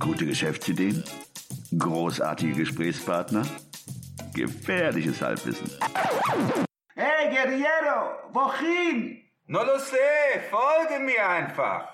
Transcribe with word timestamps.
Gute 0.00 0.24
Geschäftsideen? 0.24 1.04
Großartige 1.78 2.54
Gesprächspartner? 2.54 3.46
Gefährliches 4.32 5.20
Halbwissen. 5.20 5.70
Hey, 6.94 7.28
Guerriero, 7.28 8.32
wohin? 8.32 9.20
No 9.46 9.62
lo 9.62 9.76
sé, 9.76 10.40
folge 10.48 11.04
mir 11.04 11.28
einfach. 11.28 11.86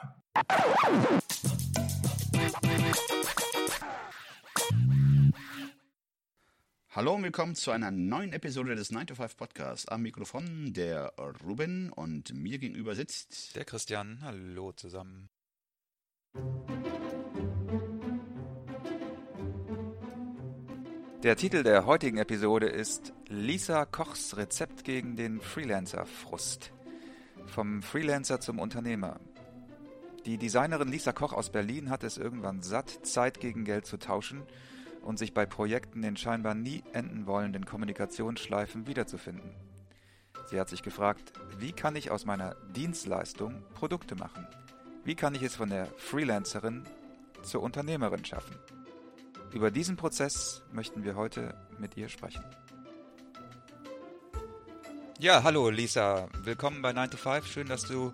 Hallo 6.91 7.15
und 7.15 7.25
willkommen 7.25 7.57
zu 7.57 7.73
einer 7.73 7.91
neuen 7.91 8.33
Episode 8.33 8.77
des 8.77 8.93
9 8.93 9.09
to 9.09 9.15
5 9.17 9.37
Podcasts. 9.37 9.89
Am 9.89 10.03
Mikrofon 10.03 10.73
der 10.73 11.13
Ruben 11.45 11.93
und 11.93 12.33
mir 12.33 12.59
gegenüber 12.59 12.95
sitzt 12.95 13.57
Der 13.57 13.65
Christian, 13.65 14.21
hallo 14.23 14.71
zusammen. 14.71 15.29
Der 21.27 21.35
Titel 21.35 21.65
der 21.65 21.87
heutigen 21.87 22.19
Episode 22.19 22.67
ist 22.67 23.13
Lisa 23.27 23.85
Kochs 23.85 24.37
Rezept 24.37 24.85
gegen 24.85 25.17
den 25.17 25.41
Freelancer-Frust. 25.41 26.71
Vom 27.47 27.83
Freelancer 27.83 28.39
zum 28.39 28.61
Unternehmer. 28.61 29.19
Die 30.25 30.39
Designerin 30.39 30.87
Lisa 30.87 31.11
Koch 31.11 31.33
aus 31.33 31.51
Berlin 31.51 31.91
hat 31.91 32.05
es 32.05 32.17
irgendwann 32.17 32.63
satt, 32.63 33.05
Zeit 33.05 33.41
gegen 33.41 33.65
Geld 33.65 33.87
zu 33.87 33.97
tauschen 33.97 34.45
und 35.03 35.19
sich 35.19 35.35
bei 35.35 35.47
Projekten 35.47 36.05
in 36.05 36.17
scheinbar 36.17 36.55
nie 36.55 36.85
enden 36.93 37.27
wollenden 37.27 37.67
Kommunikationsschleifen 37.67 38.87
wiederzufinden. 38.87 39.51
Sie 40.49 40.61
hat 40.61 40.69
sich 40.69 40.85
gefragt, 40.85 41.33
wie 41.59 41.73
kann 41.73 41.97
ich 41.97 42.13
aus 42.13 42.25
meiner 42.25 42.55
Dienstleistung 42.77 43.65
Produkte 43.75 44.15
machen? 44.15 44.47
Wie 45.03 45.17
kann 45.17 45.35
ich 45.35 45.43
es 45.43 45.57
von 45.57 45.71
der 45.71 45.87
Freelancerin 45.97 46.85
zur 47.43 47.65
Unternehmerin 47.65 48.25
schaffen? 48.25 48.55
Über 49.53 49.71
diesen 49.71 49.97
Prozess 49.97 50.63
möchten 50.73 51.05
wir 51.05 51.17
heute 51.17 51.55
mit 51.79 51.97
ihr 51.97 52.09
sprechen. 52.09 52.45
Ja, 55.19 55.43
hallo 55.43 55.71
Lisa, 55.71 56.29
willkommen 56.43 56.83
bei 56.83 56.93
9 56.93 57.13
to 57.13 57.17
5. 57.17 57.47
Schön, 57.47 57.69
dass 57.69 57.83
du 57.83 58.13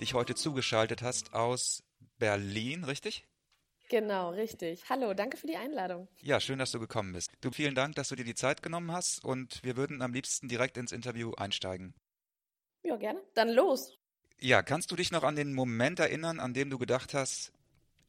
dich 0.00 0.14
heute 0.14 0.34
zugeschaltet 0.34 1.02
hast 1.02 1.34
aus 1.34 1.82
Berlin, 2.18 2.84
richtig? 2.84 3.26
Genau, 3.88 4.30
richtig. 4.30 4.88
Hallo, 4.88 5.14
danke 5.14 5.36
für 5.36 5.46
die 5.46 5.56
Einladung. 5.56 6.08
Ja, 6.22 6.40
schön, 6.40 6.58
dass 6.58 6.70
du 6.70 6.78
gekommen 6.78 7.12
bist. 7.12 7.30
Du, 7.40 7.50
vielen 7.50 7.74
Dank, 7.74 7.96
dass 7.96 8.08
du 8.08 8.16
dir 8.16 8.24
die 8.24 8.34
Zeit 8.34 8.62
genommen 8.62 8.92
hast 8.92 9.24
und 9.24 9.62
wir 9.62 9.76
würden 9.76 10.00
am 10.00 10.12
liebsten 10.12 10.48
direkt 10.48 10.76
ins 10.76 10.92
Interview 10.92 11.32
einsteigen. 11.34 11.94
Ja, 12.82 12.96
gerne. 12.96 13.20
Dann 13.34 13.50
los. 13.50 13.98
Ja, 14.40 14.62
kannst 14.62 14.90
du 14.90 14.96
dich 14.96 15.10
noch 15.10 15.22
an 15.22 15.36
den 15.36 15.54
Moment 15.54 15.98
erinnern, 15.98 16.40
an 16.40 16.54
dem 16.54 16.70
du 16.70 16.78
gedacht 16.78 17.14
hast, 17.14 17.52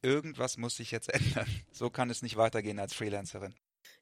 irgendwas 0.06 0.58
muss 0.58 0.78
sich 0.78 0.92
jetzt 0.92 1.10
ändern? 1.14 1.48
So 1.72 1.90
kann 1.90 2.10
es 2.10 2.22
nicht 2.22 2.38
weitergehen 2.38 2.80
als 2.80 2.94
Freelancerin. 2.94 3.56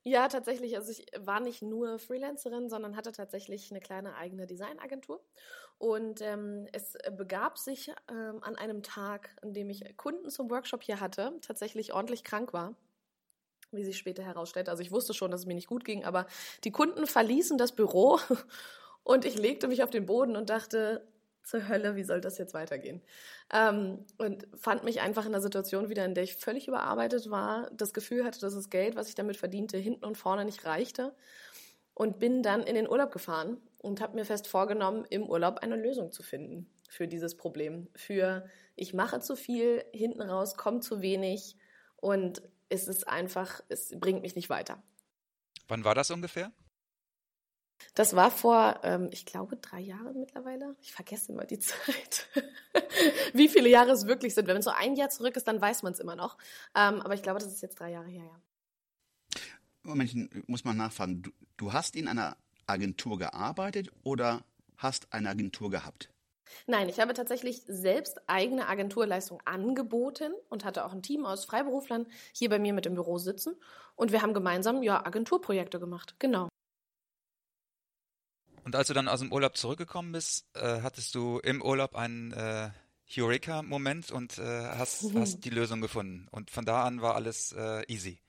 Ja, 0.04 0.28
tatsächlich. 0.28 0.76
Also 0.76 0.92
ich 0.92 1.06
war 1.18 1.40
nicht 1.40 1.62
nur 1.62 1.98
Freelancerin, 1.98 2.70
sondern 2.70 2.96
hatte 2.96 3.12
tatsächlich 3.12 3.72
eine 3.72 3.80
kleine 3.80 4.16
eigene 4.16 4.46
Designagentur. 4.46 5.24
Und 5.78 6.22
ähm, 6.22 6.68
es 6.74 6.98
begab 7.18 7.58
sich 7.58 7.90
ähm, 8.10 8.44
an 8.44 8.56
einem 8.56 8.84
Tag, 8.84 9.36
an 9.42 9.54
dem 9.54 9.70
ich 9.70 9.98
Kunden 9.98 10.30
zum 10.30 10.50
Workshop 10.50 10.84
hier 10.84 11.00
hatte, 11.00 11.38
tatsächlich 11.42 11.94
ordentlich 11.94 12.24
krank 12.24 12.54
war 12.54 12.76
wie 13.76 13.84
sich 13.84 13.98
später 13.98 14.24
herausstellt. 14.24 14.70
Also 14.70 14.82
ich 14.84 14.92
wusste 14.92 15.14
schon, 15.14 15.32
dass 15.32 15.42
es 15.42 15.46
mir 15.48 15.56
nicht 15.56 15.68
gut 15.68 15.84
ging, 15.84 16.04
aber 16.04 16.28
die 16.64 16.72
Kunden 16.72 17.08
verließen 17.08 17.58
das 17.58 17.72
Büro 17.72 18.20
und 19.04 19.26
ich 19.26 19.36
legte 19.36 19.68
mich 19.68 19.84
auf 19.84 19.90
den 19.90 20.06
Boden 20.06 20.36
und 20.36 20.50
dachte, 20.50 21.08
zur 21.44 21.68
Hölle, 21.68 21.96
wie 21.96 22.04
soll 22.04 22.22
das 22.22 22.38
jetzt 22.38 22.54
weitergehen? 22.54 23.02
Ähm, 23.52 24.06
und 24.18 24.48
fand 24.56 24.84
mich 24.84 25.02
einfach 25.02 25.26
in 25.26 25.34
einer 25.34 25.42
Situation 25.42 25.90
wieder, 25.90 26.06
in 26.06 26.16
der 26.16 26.24
ich 26.24 26.36
völlig 26.36 26.68
überarbeitet 26.68 27.30
war, 27.30 27.70
das 27.72 27.94
Gefühl 27.94 28.24
hatte, 28.26 28.40
dass 28.40 28.56
das 28.56 28.70
Geld, 28.70 28.96
was 28.96 29.10
ich 29.10 29.16
damit 29.16 29.38
verdiente, 29.38 29.78
hinten 29.78 30.06
und 30.06 30.18
vorne 30.18 30.46
nicht 30.46 30.66
reichte 30.66 31.14
und 31.94 32.20
bin 32.20 32.44
dann 32.44 32.64
in 32.64 32.76
den 32.76 32.90
Urlaub 32.90 33.12
gefahren 33.12 33.58
und 33.78 34.02
habe 34.02 34.16
mir 34.16 34.26
fest 34.26 34.48
vorgenommen, 34.48 35.06
im 35.10 35.24
Urlaub 35.24 35.60
eine 35.60 35.76
Lösung 35.76 36.12
zu 36.12 36.24
finden 36.24 36.70
für 36.90 37.08
dieses 37.08 37.36
Problem. 37.36 37.88
Für 37.96 38.46
ich 38.76 38.94
mache 38.94 39.20
zu 39.20 39.36
viel, 39.36 39.84
hinten 39.94 40.22
raus 40.22 40.56
kommt 40.56 40.84
zu 40.84 41.02
wenig 41.02 41.58
und 41.98 42.42
es 42.70 42.88
ist 42.88 43.08
einfach, 43.08 43.62
es 43.70 43.94
bringt 44.00 44.22
mich 44.22 44.36
nicht 44.36 44.50
weiter. 44.50 44.82
Wann 45.68 45.84
war 45.84 45.96
das 45.96 46.10
ungefähr? 46.12 46.52
Das 47.94 48.16
war 48.16 48.32
vor, 48.32 48.80
ähm, 48.84 49.10
ich 49.12 49.26
glaube, 49.26 49.58
drei 49.58 49.80
Jahren 49.80 50.20
mittlerweile. 50.20 50.76
Ich 50.82 50.94
vergesse 50.94 51.32
immer 51.32 51.46
die 51.46 51.60
Zeit. 51.60 52.28
Wie 53.34 53.48
viele 53.50 53.70
Jahre 53.70 53.92
es 53.92 54.08
wirklich 54.08 54.34
sind. 54.34 54.48
Wenn 54.48 54.58
es 54.58 54.66
so 54.66 54.72
ein 54.72 54.96
Jahr 54.96 55.10
zurück 55.10 55.36
ist, 55.36 55.48
dann 55.48 55.62
weiß 55.62 55.84
man 55.84 55.94
es 55.94 56.00
immer 56.00 56.16
noch. 56.16 56.38
Ähm, 56.76 57.02
aber 57.02 57.14
ich 57.14 57.24
glaube, 57.24 57.40
das 57.40 57.52
ist 57.52 57.62
jetzt 57.62 57.80
drei 57.80 57.92
Jahre 57.92 58.10
her, 58.10 58.24
ja. 58.24 58.40
Moment, 59.84 60.48
muss 60.48 60.64
man 60.64 60.78
nachfragen. 60.78 61.22
Du, 61.22 61.32
du 61.58 61.74
hast 61.74 61.96
in 61.96 62.08
einer 62.08 62.38
Agentur 62.68 63.20
gearbeitet 63.20 63.90
oder 64.04 64.44
hast 64.78 65.12
eine 65.14 65.30
Agentur 65.30 65.70
gehabt? 65.70 66.10
Nein, 66.68 66.90
ich 66.90 67.00
habe 67.00 67.14
tatsächlich 67.14 67.64
selbst 67.68 68.22
eigene 68.28 68.68
Agenturleistung 68.68 69.42
angeboten 69.46 70.34
und 70.50 70.66
hatte 70.66 70.86
auch 70.86 70.94
ein 70.94 71.02
Team 71.02 71.26
aus 71.26 71.46
Freiberuflern 71.46 72.08
hier 72.32 72.50
bei 72.50 72.60
mir 72.60 72.74
mit 72.74 72.86
im 72.86 72.96
Büro 72.96 73.18
sitzen. 73.18 73.56
Und 73.96 74.12
wir 74.12 74.22
haben 74.22 74.34
gemeinsam 74.34 74.84
ja 74.84 75.06
Agenturprojekte 75.06 75.80
gemacht. 75.80 76.16
Genau. 76.20 76.50
Und 78.64 78.76
als 78.76 78.88
du 78.88 78.94
dann 78.94 79.08
aus 79.08 79.20
dem 79.20 79.32
Urlaub 79.32 79.58
zurückgekommen 79.58 80.12
bist, 80.12 80.46
äh, 80.56 80.82
hattest 80.82 81.16
du 81.16 81.40
im 81.40 81.62
Urlaub 81.62 81.96
einen 81.96 82.32
äh, 82.34 82.70
Eureka-Moment 83.16 84.12
und 84.12 84.38
äh, 84.38 84.42
hast, 84.44 85.06
hast 85.16 85.46
die 85.46 85.50
Lösung 85.50 85.82
gefunden. 85.82 86.28
Und 86.32 86.50
von 86.50 86.66
da 86.66 86.84
an 86.84 87.02
war 87.02 87.16
alles 87.16 87.52
äh, 87.52 87.84
easy. 87.88 88.20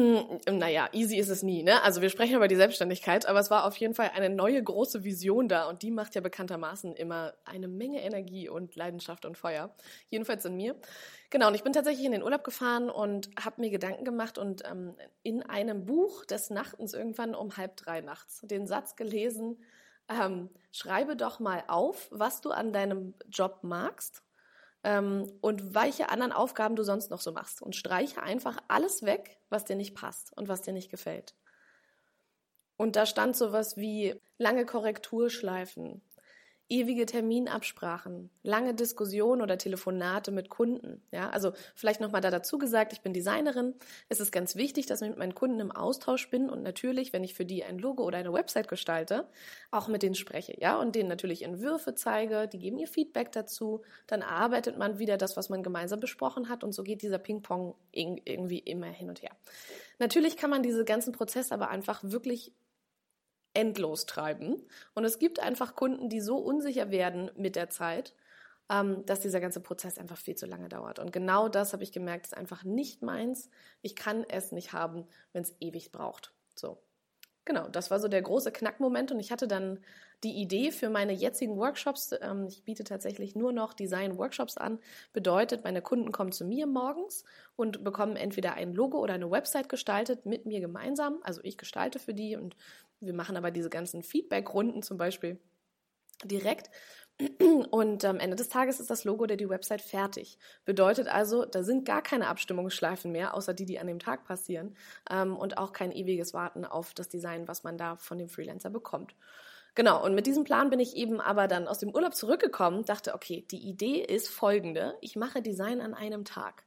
Hm, 0.00 0.38
naja, 0.58 0.88
easy 0.92 1.16
ist 1.16 1.28
es 1.28 1.42
nie, 1.42 1.64
ne? 1.64 1.82
Also 1.82 2.00
wir 2.00 2.08
sprechen 2.08 2.36
über 2.36 2.46
die 2.46 2.54
Selbstständigkeit, 2.54 3.26
aber 3.26 3.40
es 3.40 3.50
war 3.50 3.66
auf 3.66 3.76
jeden 3.78 3.94
Fall 3.94 4.12
eine 4.14 4.30
neue 4.30 4.62
große 4.62 5.02
Vision 5.02 5.48
da 5.48 5.68
und 5.68 5.82
die 5.82 5.90
macht 5.90 6.14
ja 6.14 6.20
bekanntermaßen 6.20 6.94
immer 6.94 7.34
eine 7.44 7.66
Menge 7.66 8.00
Energie 8.02 8.48
und 8.48 8.76
Leidenschaft 8.76 9.24
und 9.24 9.36
Feuer. 9.36 9.74
Jedenfalls 10.08 10.44
in 10.44 10.56
mir. 10.56 10.76
Genau, 11.30 11.48
und 11.48 11.54
ich 11.56 11.64
bin 11.64 11.72
tatsächlich 11.72 12.06
in 12.06 12.12
den 12.12 12.22
Urlaub 12.22 12.44
gefahren 12.44 12.90
und 12.90 13.30
habe 13.44 13.60
mir 13.60 13.70
Gedanken 13.70 14.04
gemacht 14.04 14.38
und 14.38 14.62
ähm, 14.70 14.94
in 15.24 15.42
einem 15.42 15.84
Buch 15.84 16.24
des 16.26 16.50
Nachtens 16.50 16.94
irgendwann 16.94 17.34
um 17.34 17.56
halb 17.56 17.76
drei 17.76 18.00
nachts 18.00 18.42
den 18.44 18.68
Satz 18.68 18.94
gelesen, 18.94 19.58
ähm, 20.08 20.48
schreibe 20.70 21.16
doch 21.16 21.40
mal 21.40 21.64
auf, 21.66 22.06
was 22.12 22.40
du 22.40 22.50
an 22.50 22.72
deinem 22.72 23.14
Job 23.28 23.60
magst 23.62 24.22
ähm, 24.84 25.26
und 25.40 25.74
welche 25.74 26.08
anderen 26.08 26.32
Aufgaben 26.32 26.76
du 26.76 26.84
sonst 26.84 27.10
noch 27.10 27.20
so 27.20 27.32
machst. 27.32 27.62
Und 27.62 27.74
streiche 27.74 28.22
einfach 28.22 28.58
alles 28.68 29.02
weg, 29.02 29.37
was 29.50 29.64
dir 29.64 29.76
nicht 29.76 29.94
passt 29.94 30.36
und 30.36 30.48
was 30.48 30.62
dir 30.62 30.72
nicht 30.72 30.90
gefällt. 30.90 31.34
Und 32.76 32.96
da 32.96 33.06
stand 33.06 33.36
sowas 33.36 33.76
wie 33.76 34.14
lange 34.38 34.64
Korrekturschleifen, 34.64 36.02
ewige 36.68 37.06
Terminabsprachen, 37.06 38.30
lange 38.42 38.74
Diskussionen 38.74 39.40
oder 39.40 39.56
Telefonate 39.56 40.30
mit 40.30 40.50
Kunden. 40.50 41.02
Ja, 41.10 41.30
also 41.30 41.52
vielleicht 41.74 42.00
nochmal 42.00 42.20
da 42.20 42.30
dazu 42.30 42.58
gesagt, 42.58 42.92
ich 42.92 43.00
bin 43.00 43.14
Designerin. 43.14 43.74
Es 44.08 44.20
ist 44.20 44.32
ganz 44.32 44.54
wichtig, 44.54 44.86
dass 44.86 45.00
ich 45.00 45.08
mit 45.08 45.18
meinen 45.18 45.34
Kunden 45.34 45.60
im 45.60 45.70
Austausch 45.70 46.28
bin 46.30 46.50
und 46.50 46.62
natürlich, 46.62 47.12
wenn 47.12 47.24
ich 47.24 47.34
für 47.34 47.46
die 47.46 47.64
ein 47.64 47.78
Logo 47.78 48.04
oder 48.04 48.18
eine 48.18 48.32
Website 48.32 48.68
gestalte, 48.68 49.26
auch 49.70 49.88
mit 49.88 50.02
denen 50.02 50.14
spreche. 50.14 50.54
Ja, 50.60 50.78
und 50.78 50.94
denen 50.94 51.08
natürlich 51.08 51.42
Entwürfe 51.42 51.94
zeige, 51.94 52.48
die 52.48 52.58
geben 52.58 52.78
ihr 52.78 52.88
Feedback 52.88 53.32
dazu. 53.32 53.82
Dann 54.06 54.20
erarbeitet 54.20 54.76
man 54.76 54.98
wieder 54.98 55.16
das, 55.16 55.36
was 55.36 55.48
man 55.48 55.62
gemeinsam 55.62 56.00
besprochen 56.00 56.48
hat 56.48 56.64
und 56.64 56.72
so 56.72 56.82
geht 56.82 57.02
dieser 57.02 57.18
Ping-Pong 57.18 57.74
irgendwie 57.92 58.58
immer 58.58 58.86
hin 58.86 59.08
und 59.08 59.22
her. 59.22 59.32
Natürlich 59.98 60.36
kann 60.36 60.50
man 60.50 60.62
diese 60.62 60.84
ganzen 60.84 61.12
Prozesse 61.12 61.54
aber 61.54 61.70
einfach 61.70 62.00
wirklich 62.04 62.52
endlos 63.58 64.06
treiben. 64.06 64.62
Und 64.94 65.04
es 65.04 65.18
gibt 65.18 65.40
einfach 65.40 65.74
Kunden, 65.74 66.08
die 66.08 66.20
so 66.20 66.36
unsicher 66.36 66.92
werden 66.92 67.28
mit 67.36 67.56
der 67.56 67.70
Zeit, 67.70 68.14
ähm, 68.70 69.04
dass 69.04 69.18
dieser 69.18 69.40
ganze 69.40 69.58
Prozess 69.60 69.98
einfach 69.98 70.16
viel 70.16 70.36
zu 70.36 70.46
lange 70.46 70.68
dauert. 70.68 71.00
Und 71.00 71.12
genau 71.12 71.48
das 71.48 71.72
habe 71.72 71.82
ich 71.82 71.90
gemerkt, 71.90 72.26
ist 72.26 72.36
einfach 72.36 72.62
nicht 72.62 73.02
meins. 73.02 73.50
Ich 73.82 73.96
kann 73.96 74.24
es 74.28 74.52
nicht 74.52 74.72
haben, 74.72 75.08
wenn 75.32 75.42
es 75.42 75.56
ewig 75.58 75.90
braucht. 75.90 76.32
So. 76.54 76.78
Genau, 77.48 77.66
das 77.66 77.90
war 77.90 77.98
so 77.98 78.08
der 78.08 78.20
große 78.20 78.52
Knackmoment 78.52 79.10
und 79.10 79.20
ich 79.20 79.32
hatte 79.32 79.48
dann 79.48 79.78
die 80.22 80.34
Idee 80.36 80.70
für 80.70 80.90
meine 80.90 81.14
jetzigen 81.14 81.56
Workshops. 81.56 82.14
Ähm, 82.20 82.46
ich 82.46 82.62
biete 82.62 82.84
tatsächlich 82.84 83.34
nur 83.36 83.54
noch 83.54 83.72
Design-Workshops 83.72 84.58
an. 84.58 84.80
Bedeutet, 85.14 85.64
meine 85.64 85.80
Kunden 85.80 86.12
kommen 86.12 86.30
zu 86.30 86.44
mir 86.44 86.66
morgens 86.66 87.24
und 87.56 87.82
bekommen 87.84 88.16
entweder 88.16 88.52
ein 88.52 88.74
Logo 88.74 88.98
oder 88.98 89.14
eine 89.14 89.30
Website 89.30 89.70
gestaltet 89.70 90.26
mit 90.26 90.44
mir 90.44 90.60
gemeinsam. 90.60 91.20
Also 91.22 91.40
ich 91.42 91.56
gestalte 91.56 91.98
für 91.98 92.12
die 92.12 92.36
und 92.36 92.54
wir 93.00 93.14
machen 93.14 93.34
aber 93.38 93.50
diese 93.50 93.70
ganzen 93.70 94.02
Feedback-Runden 94.02 94.82
zum 94.82 94.98
Beispiel 94.98 95.40
direkt. 96.24 96.70
Und 97.70 98.04
am 98.04 98.20
Ende 98.20 98.36
des 98.36 98.48
Tages 98.48 98.78
ist 98.78 98.90
das 98.90 99.04
Logo 99.04 99.24
oder 99.24 99.36
die 99.36 99.48
Website 99.48 99.82
fertig. 99.82 100.38
Bedeutet 100.64 101.08
also, 101.08 101.44
da 101.44 101.64
sind 101.64 101.84
gar 101.84 102.00
keine 102.00 102.28
Abstimmungsschleifen 102.28 103.10
mehr, 103.10 103.34
außer 103.34 103.54
die, 103.54 103.64
die 103.64 103.80
an 103.80 103.88
dem 103.88 103.98
Tag 103.98 104.24
passieren. 104.24 104.76
Ähm, 105.10 105.36
und 105.36 105.58
auch 105.58 105.72
kein 105.72 105.90
ewiges 105.90 106.32
Warten 106.32 106.64
auf 106.64 106.94
das 106.94 107.08
Design, 107.08 107.48
was 107.48 107.64
man 107.64 107.76
da 107.76 107.96
von 107.96 108.18
dem 108.18 108.28
Freelancer 108.28 108.70
bekommt. 108.70 109.16
Genau, 109.74 110.04
und 110.04 110.14
mit 110.14 110.26
diesem 110.26 110.44
Plan 110.44 110.70
bin 110.70 110.80
ich 110.80 110.96
eben 110.96 111.20
aber 111.20 111.48
dann 111.48 111.68
aus 111.68 111.78
dem 111.78 111.94
Urlaub 111.94 112.14
zurückgekommen, 112.14 112.84
dachte, 112.84 113.14
okay, 113.14 113.44
die 113.50 113.68
Idee 113.68 114.00
ist 114.00 114.28
folgende. 114.28 114.96
Ich 115.00 115.16
mache 115.16 115.42
Design 115.42 115.80
an 115.80 115.94
einem 115.94 116.24
Tag. 116.24 116.64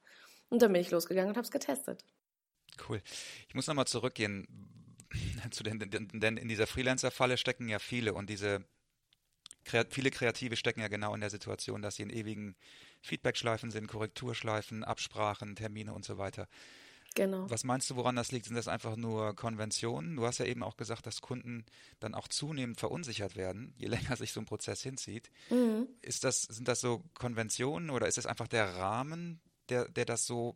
Und 0.49 0.61
dann 0.61 0.73
bin 0.73 0.81
ich 0.81 0.91
losgegangen 0.91 1.29
und 1.29 1.37
habe 1.37 1.45
es 1.45 1.51
getestet. 1.51 2.03
Cool. 2.87 3.01
Ich 3.47 3.55
muss 3.55 3.67
nochmal 3.67 3.87
zurückgehen 3.87 4.47
zu 5.51 5.63
den, 5.63 5.79
denn 5.79 6.37
in 6.37 6.47
dieser 6.49 6.67
Freelancer-Falle 6.67 7.37
stecken 7.37 7.69
ja 7.69 7.79
viele 7.79 8.13
und 8.13 8.29
diese 8.29 8.65
viele 9.63 10.11
Kreative 10.11 10.55
stecken 10.55 10.81
ja 10.81 10.87
genau 10.87 11.13
in 11.13 11.21
der 11.21 11.29
Situation, 11.29 11.81
dass 11.81 11.95
sie 11.95 12.03
in 12.03 12.09
ewigen 12.09 12.55
Feedback-Schleifen 13.01 13.71
sind, 13.71 13.87
Korrekturschleifen, 13.87 14.83
Absprachen, 14.83 15.55
Termine 15.55 15.93
und 15.93 16.05
so 16.05 16.17
weiter. 16.17 16.47
Genau. 17.13 17.49
Was 17.49 17.65
meinst 17.65 17.89
du, 17.89 17.97
woran 17.97 18.15
das 18.15 18.31
liegt? 18.31 18.45
Sind 18.45 18.55
das 18.55 18.69
einfach 18.69 18.95
nur 18.95 19.35
Konventionen? 19.35 20.15
Du 20.15 20.25
hast 20.25 20.37
ja 20.37 20.45
eben 20.45 20.63
auch 20.63 20.77
gesagt, 20.77 21.05
dass 21.05 21.19
Kunden 21.19 21.65
dann 21.99 22.15
auch 22.15 22.27
zunehmend 22.29 22.79
verunsichert 22.79 23.35
werden, 23.35 23.73
je 23.77 23.87
länger 23.87 24.15
sich 24.15 24.31
so 24.31 24.39
ein 24.39 24.45
Prozess 24.45 24.81
hinzieht. 24.81 25.29
Mhm. 25.49 25.89
Ist 26.01 26.23
das, 26.23 26.43
sind 26.43 26.67
das 26.67 26.79
so 26.79 27.03
Konventionen 27.13 27.89
oder 27.89 28.07
ist 28.07 28.17
es 28.17 28.25
einfach 28.25 28.47
der 28.47 28.75
Rahmen, 28.75 29.41
der, 29.69 29.89
der 29.89 30.05
das 30.05 30.25
so 30.25 30.55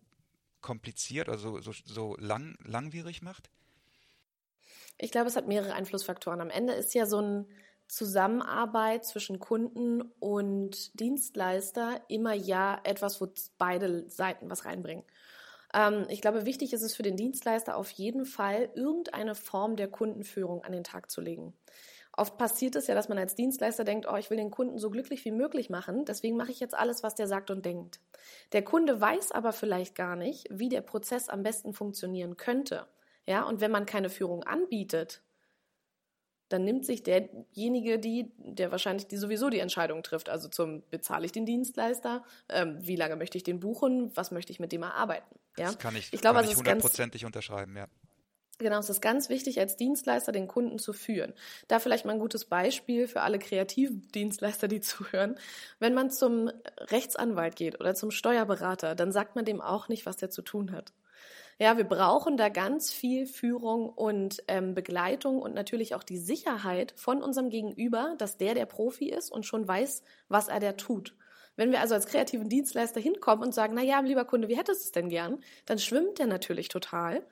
kompliziert 0.61 1.27
oder 1.27 1.37
so, 1.37 1.59
so, 1.61 2.15
lang, 2.17 2.57
langwierig 2.63 3.21
macht? 3.21 3.49
Ich 4.97 5.11
glaube, 5.11 5.27
es 5.27 5.35
hat 5.35 5.47
mehrere 5.47 5.73
Einflussfaktoren. 5.73 6.39
Am 6.39 6.49
Ende 6.49 6.73
ist 6.73 6.93
ja 6.93 7.05
so 7.05 7.17
eine 7.17 7.45
Zusammenarbeit 7.87 9.05
zwischen 9.05 9.39
Kunden 9.39 10.01
und 10.19 10.99
Dienstleister 10.99 12.01
immer 12.07 12.33
ja 12.33 12.79
etwas, 12.83 13.21
wo 13.21 13.27
beide 13.57 14.09
Seiten 14.09 14.49
was 14.49 14.65
reinbringen. 14.65 15.03
Ähm, 15.73 16.05
ich 16.09 16.21
glaube, 16.21 16.45
wichtig 16.45 16.73
ist 16.73 16.81
es 16.81 16.95
für 16.95 17.03
den 17.03 17.17
Dienstleister 17.17 17.75
auf 17.77 17.91
jeden 17.91 18.25
Fall, 18.25 18.69
irgendeine 18.75 19.35
Form 19.35 19.75
der 19.75 19.89
Kundenführung 19.89 20.63
an 20.63 20.71
den 20.71 20.83
Tag 20.83 21.11
zu 21.11 21.21
legen. 21.21 21.53
Oft 22.17 22.37
passiert 22.37 22.75
es 22.77 22.87
ja, 22.87 22.95
dass 22.95 23.09
man 23.09 23.17
als 23.17 23.35
Dienstleister 23.35 23.83
denkt, 23.83 24.07
oh, 24.09 24.15
ich 24.15 24.29
will 24.29 24.37
den 24.37 24.51
Kunden 24.51 24.79
so 24.79 24.89
glücklich 24.89 25.25
wie 25.25 25.31
möglich 25.31 25.69
machen, 25.69 26.05
deswegen 26.05 26.37
mache 26.37 26.51
ich 26.51 26.61
jetzt 26.61 26.73
alles, 26.73 27.03
was 27.03 27.15
der 27.15 27.27
sagt 27.27 27.51
und 27.51 27.65
denkt. 27.65 27.99
Der 28.53 28.63
Kunde 28.63 29.01
weiß 29.01 29.33
aber 29.33 29.51
vielleicht 29.51 29.95
gar 29.95 30.15
nicht, 30.15 30.47
wie 30.49 30.69
der 30.69 30.81
Prozess 30.81 31.27
am 31.27 31.43
besten 31.43 31.73
funktionieren 31.73 32.37
könnte. 32.37 32.87
Ja, 33.27 33.43
und 33.43 33.59
wenn 33.59 33.71
man 33.71 33.85
keine 33.85 34.09
Führung 34.09 34.43
anbietet, 34.43 35.23
dann 36.49 36.63
nimmt 36.63 36.85
sich 36.85 37.03
derjenige, 37.03 37.99
die, 37.99 38.31
der 38.37 38.71
wahrscheinlich 38.71 39.07
die 39.07 39.17
sowieso 39.17 39.49
die 39.49 39.59
Entscheidung 39.59 40.03
trifft. 40.03 40.29
Also 40.29 40.47
zum 40.47 40.83
bezahle 40.89 41.25
ich 41.25 41.31
den 41.31 41.45
Dienstleister, 41.45 42.23
ähm, 42.49 42.77
wie 42.79 42.95
lange 42.95 43.15
möchte 43.15 43.37
ich 43.37 43.43
den 43.43 43.59
buchen, 43.59 44.15
was 44.15 44.31
möchte 44.31 44.51
ich 44.51 44.59
mit 44.59 44.71
dem 44.71 44.83
erarbeiten. 44.83 45.35
Ja? 45.57 45.65
Das 45.65 45.79
kann 45.79 45.95
ich, 45.95 46.13
ich 46.13 46.21
glaube, 46.21 46.39
kann 46.41 46.49
ich 46.49 46.55
hundertprozentig 46.55 47.25
unterschreiben, 47.25 47.75
ja. 47.75 47.87
Genau, 48.57 48.79
es 48.79 48.89
ist 48.89 49.01
ganz 49.01 49.27
wichtig, 49.27 49.59
als 49.59 49.75
Dienstleister 49.75 50.31
den 50.31 50.47
Kunden 50.47 50.79
zu 50.79 50.93
führen. 50.93 51.33
Da 51.67 51.79
vielleicht 51.79 52.05
mal 52.05 52.13
ein 52.13 52.19
gutes 52.19 52.45
Beispiel 52.45 53.07
für 53.07 53.21
alle 53.21 53.37
kreativen 53.37 54.07
Dienstleister, 54.13 54.69
die 54.69 54.79
zuhören. 54.81 55.37
Wenn 55.79 55.93
man 55.93 56.09
zum 56.09 56.49
Rechtsanwalt 56.77 57.57
geht 57.57 57.79
oder 57.81 57.95
zum 57.95 58.11
Steuerberater, 58.11 58.95
dann 58.95 59.11
sagt 59.11 59.35
man 59.35 59.43
dem 59.43 59.59
auch 59.59 59.89
nicht, 59.89 60.05
was 60.05 60.15
der 60.15 60.29
zu 60.29 60.41
tun 60.41 60.71
hat. 60.71 60.93
Ja, 61.57 61.77
wir 61.77 61.85
brauchen 61.85 62.35
da 62.35 62.49
ganz 62.49 62.91
viel 62.91 63.25
Führung 63.27 63.87
und 63.87 64.43
ähm, 64.49 64.73
Begleitung 64.73 65.41
und 65.41 65.53
natürlich 65.53 65.95
auch 65.95 66.03
die 66.03 66.17
Sicherheit 66.17 66.93
von 66.97 67.23
unserem 67.23 67.49
Gegenüber, 67.49 68.15
dass 68.17 68.37
der 68.37 68.55
der 68.55 68.65
Profi 68.65 69.09
ist 69.09 69.31
und 69.31 69.45
schon 69.45 69.65
weiß, 69.65 70.03
was 70.27 70.49
er 70.49 70.59
da 70.59 70.73
tut. 70.73 71.15
Wenn 71.55 71.71
wir 71.71 71.79
also 71.79 71.95
als 71.95 72.07
kreativen 72.07 72.49
Dienstleister 72.49 72.99
hinkommen 72.99 73.45
und 73.45 73.53
sagen, 73.53 73.73
na 73.73 73.81
ja, 73.81 74.01
lieber 74.01 74.25
Kunde, 74.25 74.49
wie 74.49 74.57
hättest 74.57 74.81
du 74.81 74.85
es 74.87 74.91
denn 74.91 75.07
gern? 75.07 75.41
Dann 75.65 75.79
schwimmt 75.79 76.19
der 76.19 76.27
natürlich 76.27 76.67
total. 76.67 77.25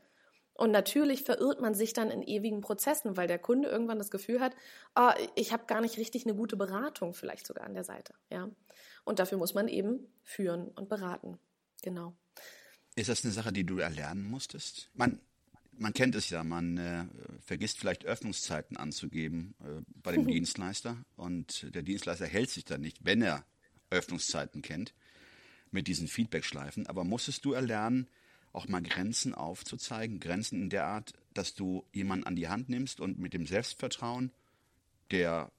Und 0.54 0.72
natürlich 0.72 1.24
verirrt 1.24 1.60
man 1.60 1.74
sich 1.74 1.94
dann 1.94 2.12
in 2.12 2.22
ewigen 2.22 2.62
Prozessen, 2.62 3.18
weil 3.18 3.28
der 3.28 3.40
Kunde 3.40 3.68
irgendwann 3.68 3.98
das 3.98 4.12
Gefühl 4.12 4.40
hat, 4.40 4.56
oh, 4.96 5.10
ich 5.36 5.52
habe 5.52 5.66
gar 5.66 5.82
nicht 5.82 5.98
richtig 5.98 6.26
eine 6.26 6.36
gute 6.36 6.56
Beratung 6.56 7.14
vielleicht 7.14 7.48
sogar 7.48 7.66
an 7.66 7.74
der 7.74 7.84
Seite. 7.84 8.14
Ja? 8.30 8.50
Und 9.04 9.20
dafür 9.20 9.38
muss 9.38 9.56
man 9.56 9.68
eben 9.68 10.08
führen 10.22 10.70
und 10.70 10.88
beraten. 10.88 11.40
Genau. 11.82 12.14
Ist 12.96 13.10
das 13.10 13.24
eine 13.24 13.34
Sache, 13.34 13.52
die 13.52 13.64
du 13.64 13.80
erlernen 13.80 14.24
musstest? 14.24 14.90
Man, 14.94 15.20
man 15.78 15.94
kennt 15.94 16.16
es 16.16 16.30
ja, 16.30 16.44
man 16.44 16.78
äh, 16.78 17.06
vergisst 17.44 17.80
vielleicht 17.80 18.06
Öffnungszeiten 18.06 18.78
anzugeben 18.78 19.56
äh, 19.62 19.82
bei 20.02 20.12
dem 20.12 20.28
Dienstleister 20.28 21.04
und 21.16 21.74
der 21.74 21.82
Dienstleister 21.82 22.28
hält 22.28 22.50
sich 22.50 22.66
dann 22.66 22.82
nicht, 22.82 23.04
wenn 23.04 23.22
er 23.22 23.46
Öffnungszeiten 23.90 24.62
kennt, 24.62 24.94
mit 25.72 25.88
diesen 25.88 26.08
Feedback-Schleifen. 26.08 26.88
Aber 26.88 27.04
musstest 27.04 27.46
du 27.46 27.54
erlernen, 27.54 28.08
auch 28.52 28.68
mal 28.68 28.82
Grenzen 28.84 29.34
aufzuzeigen, 29.34 30.20
Grenzen 30.20 30.62
in 30.62 30.70
der 30.70 30.86
Art, 30.86 31.14
dass 31.34 31.56
du 31.56 31.86
jemanden 31.92 32.28
an 32.28 32.36
die 32.36 32.48
Hand 32.48 32.70
nimmst 32.70 33.00
und 33.00 33.18
mit 33.18 33.34
dem 33.34 33.48
Selbstvertrauen, 33.48 34.32
der 35.10 35.52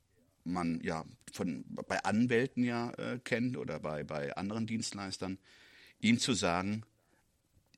man 0.45 0.81
ja 0.83 1.05
von 1.33 1.65
bei 1.89 2.05
Anwälten 2.05 2.63
ja 2.63 2.91
äh, 2.93 3.19
kennt 3.19 3.57
oder 3.57 3.81
bei, 3.81 4.05
bei 4.05 4.37
anderen 4.37 4.67
Dienstleistern, 4.67 5.39
ihm 6.01 6.19
zu 6.19 6.35
sagen, 6.35 6.85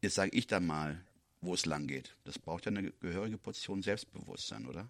Jetzt 0.06 0.14
sage 0.14 0.30
ich 0.34 0.46
dann 0.46 0.64
mal, 0.64 1.00
wo 1.40 1.52
es 1.52 1.66
lang 1.66 1.88
geht. 1.88 2.14
Das 2.22 2.38
braucht 2.38 2.64
ja 2.64 2.70
eine 2.70 2.92
gehörige 3.00 3.38
Portion 3.38 3.82
Selbstbewusstsein, 3.82 4.68
oder? 4.68 4.88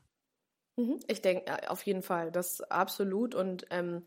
Mhm. 0.77 1.01
Ich 1.09 1.23
denke 1.23 1.71
auf 1.71 1.81
jeden 1.85 2.03
Fall, 2.03 2.31
das 2.31 2.61
absolut. 2.61 3.35
Und 3.35 3.65
ähm, 3.71 4.03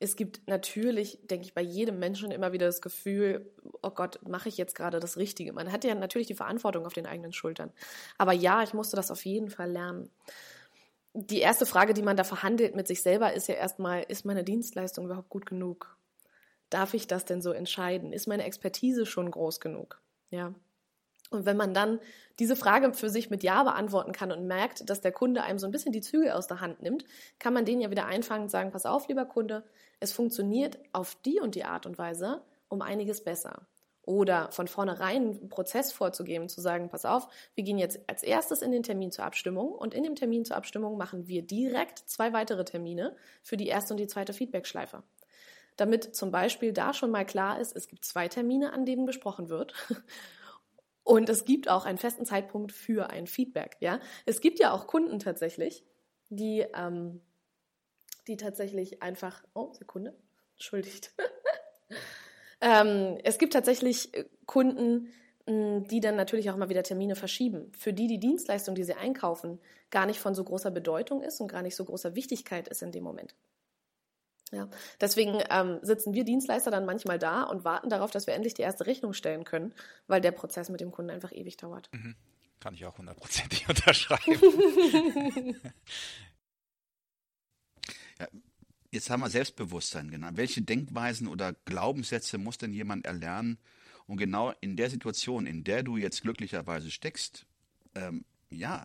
es 0.00 0.16
gibt 0.16 0.46
natürlich, 0.46 1.18
denke 1.22 1.46
ich, 1.46 1.54
bei 1.54 1.62
jedem 1.62 1.98
Menschen 1.98 2.30
immer 2.30 2.52
wieder 2.52 2.66
das 2.66 2.82
Gefühl, 2.82 3.50
oh 3.80 3.88
Gott, 3.88 4.20
mache 4.28 4.50
ich 4.50 4.58
jetzt 4.58 4.74
gerade 4.74 5.00
das 5.00 5.16
Richtige? 5.16 5.54
Man 5.54 5.72
hat 5.72 5.82
ja 5.82 5.94
natürlich 5.94 6.26
die 6.26 6.34
Verantwortung 6.34 6.84
auf 6.84 6.92
den 6.92 7.06
eigenen 7.06 7.32
Schultern. 7.32 7.72
Aber 8.18 8.34
ja, 8.34 8.62
ich 8.62 8.74
musste 8.74 8.96
das 8.96 9.10
auf 9.10 9.24
jeden 9.24 9.48
Fall 9.48 9.70
lernen. 9.70 10.10
Die 11.14 11.40
erste 11.40 11.64
Frage, 11.64 11.94
die 11.94 12.02
man 12.02 12.18
da 12.18 12.24
verhandelt 12.24 12.76
mit 12.76 12.86
sich 12.86 13.00
selber, 13.00 13.32
ist 13.32 13.48
ja 13.48 13.54
erstmal, 13.54 14.02
ist 14.02 14.26
meine 14.26 14.44
Dienstleistung 14.44 15.06
überhaupt 15.06 15.30
gut 15.30 15.46
genug? 15.46 15.96
Darf 16.68 16.92
ich 16.92 17.06
das 17.06 17.24
denn 17.24 17.40
so 17.40 17.50
entscheiden? 17.50 18.12
Ist 18.12 18.28
meine 18.28 18.44
Expertise 18.44 19.06
schon 19.06 19.30
groß 19.30 19.60
genug? 19.60 20.02
Ja. 20.30 20.54
Und 21.30 21.46
wenn 21.46 21.56
man 21.56 21.74
dann 21.74 22.00
diese 22.40 22.56
Frage 22.56 22.92
für 22.92 23.08
sich 23.08 23.30
mit 23.30 23.42
Ja 23.42 23.62
beantworten 23.62 24.12
kann 24.12 24.32
und 24.32 24.46
merkt, 24.46 24.88
dass 24.90 25.00
der 25.00 25.12
Kunde 25.12 25.42
einem 25.42 25.58
so 25.58 25.66
ein 25.66 25.70
bisschen 25.70 25.92
die 25.92 26.00
Zügel 26.00 26.32
aus 26.32 26.48
der 26.48 26.60
Hand 26.60 26.82
nimmt, 26.82 27.04
kann 27.38 27.54
man 27.54 27.64
den 27.64 27.80
ja 27.80 27.90
wieder 27.90 28.06
einfangen 28.06 28.44
und 28.44 28.48
sagen, 28.50 28.72
pass 28.72 28.86
auf, 28.86 29.08
lieber 29.08 29.26
Kunde, 29.26 29.64
es 30.00 30.12
funktioniert 30.12 30.78
auf 30.92 31.14
die 31.24 31.40
und 31.40 31.54
die 31.54 31.64
Art 31.64 31.86
und 31.86 31.98
Weise 31.98 32.42
um 32.68 32.82
einiges 32.82 33.22
besser. 33.22 33.66
Oder 34.02 34.50
von 34.50 34.66
vornherein 34.66 35.22
einen 35.22 35.48
Prozess 35.50 35.92
vorzugeben, 35.92 36.48
zu 36.48 36.60
sagen, 36.60 36.88
pass 36.88 37.04
auf, 37.04 37.28
wir 37.54 37.62
gehen 37.62 37.78
jetzt 37.78 38.00
als 38.08 38.22
erstes 38.22 38.62
in 38.62 38.72
den 38.72 38.82
Termin 38.82 39.12
zur 39.12 39.24
Abstimmung 39.24 39.72
und 39.72 39.94
in 39.94 40.02
dem 40.02 40.16
Termin 40.16 40.44
zur 40.44 40.56
Abstimmung 40.56 40.96
machen 40.96 41.28
wir 41.28 41.42
direkt 41.42 41.98
zwei 41.98 42.32
weitere 42.32 42.64
Termine 42.64 43.14
für 43.42 43.56
die 43.56 43.68
erste 43.68 43.92
und 43.92 43.98
die 43.98 44.06
zweite 44.06 44.32
Feedbackschleife 44.32 45.02
damit 45.80 46.14
zum 46.14 46.30
Beispiel 46.30 46.72
da 46.72 46.92
schon 46.92 47.10
mal 47.10 47.24
klar 47.24 47.58
ist, 47.58 47.74
es 47.74 47.88
gibt 47.88 48.04
zwei 48.04 48.28
Termine, 48.28 48.72
an 48.72 48.84
denen 48.84 49.06
besprochen 49.06 49.48
wird. 49.48 49.74
Und 51.02 51.28
es 51.28 51.44
gibt 51.44 51.68
auch 51.68 51.86
einen 51.86 51.98
festen 51.98 52.24
Zeitpunkt 52.26 52.72
für 52.72 53.10
ein 53.10 53.26
Feedback. 53.26 53.76
Ja, 53.80 53.98
es 54.26 54.40
gibt 54.40 54.60
ja 54.60 54.70
auch 54.72 54.86
Kunden 54.86 55.18
tatsächlich, 55.18 55.84
die, 56.28 56.64
ähm, 56.74 57.20
die 58.28 58.36
tatsächlich 58.36 59.02
einfach. 59.02 59.42
Oh, 59.54 59.72
Sekunde, 59.72 60.14
entschuldigt. 60.52 61.12
ähm, 62.60 63.18
es 63.24 63.38
gibt 63.38 63.54
tatsächlich 63.54 64.14
äh, 64.14 64.26
Kunden, 64.46 65.08
die 65.46 66.00
dann 66.00 66.14
natürlich 66.14 66.48
auch 66.50 66.56
mal 66.56 66.68
wieder 66.68 66.84
Termine 66.84 67.16
verschieben, 67.16 67.72
für 67.76 67.92
die 67.92 68.06
die 68.06 68.20
Dienstleistung, 68.20 68.76
die 68.76 68.84
sie 68.84 68.94
einkaufen, 68.94 69.58
gar 69.90 70.06
nicht 70.06 70.20
von 70.20 70.34
so 70.34 70.44
großer 70.44 70.70
Bedeutung 70.70 71.22
ist 71.22 71.40
und 71.40 71.48
gar 71.48 71.62
nicht 71.62 71.74
so 71.74 71.84
großer 71.84 72.14
Wichtigkeit 72.14 72.68
ist 72.68 72.82
in 72.82 72.92
dem 72.92 73.02
Moment. 73.02 73.34
Ja, 74.52 74.68
deswegen 75.00 75.40
ähm, 75.48 75.78
sitzen 75.82 76.12
wir 76.12 76.24
Dienstleister 76.24 76.72
dann 76.72 76.84
manchmal 76.84 77.20
da 77.20 77.44
und 77.44 77.64
warten 77.64 77.88
darauf, 77.88 78.10
dass 78.10 78.26
wir 78.26 78.34
endlich 78.34 78.54
die 78.54 78.62
erste 78.62 78.84
Rechnung 78.86 79.12
stellen 79.12 79.44
können, 79.44 79.72
weil 80.08 80.20
der 80.20 80.32
Prozess 80.32 80.68
mit 80.70 80.80
dem 80.80 80.90
Kunden 80.90 81.12
einfach 81.12 81.30
ewig 81.32 81.56
dauert. 81.56 81.88
Mhm. 81.92 82.16
Kann 82.58 82.74
ich 82.74 82.84
auch 82.84 82.98
hundertprozentig 82.98 83.68
unterschreiben. 83.68 85.54
ja, 88.18 88.26
jetzt 88.90 89.08
haben 89.08 89.20
wir 89.20 89.30
Selbstbewusstsein 89.30 90.10
genannt. 90.10 90.36
Welche 90.36 90.62
Denkweisen 90.62 91.28
oder 91.28 91.52
Glaubenssätze 91.64 92.36
muss 92.36 92.58
denn 92.58 92.72
jemand 92.72 93.06
erlernen, 93.06 93.58
um 94.06 94.16
genau 94.16 94.52
in 94.60 94.76
der 94.76 94.90
Situation, 94.90 95.46
in 95.46 95.62
der 95.62 95.84
du 95.84 95.96
jetzt 95.96 96.22
glücklicherweise 96.22 96.90
steckst, 96.90 97.46
ähm, 97.94 98.24
ja, 98.50 98.84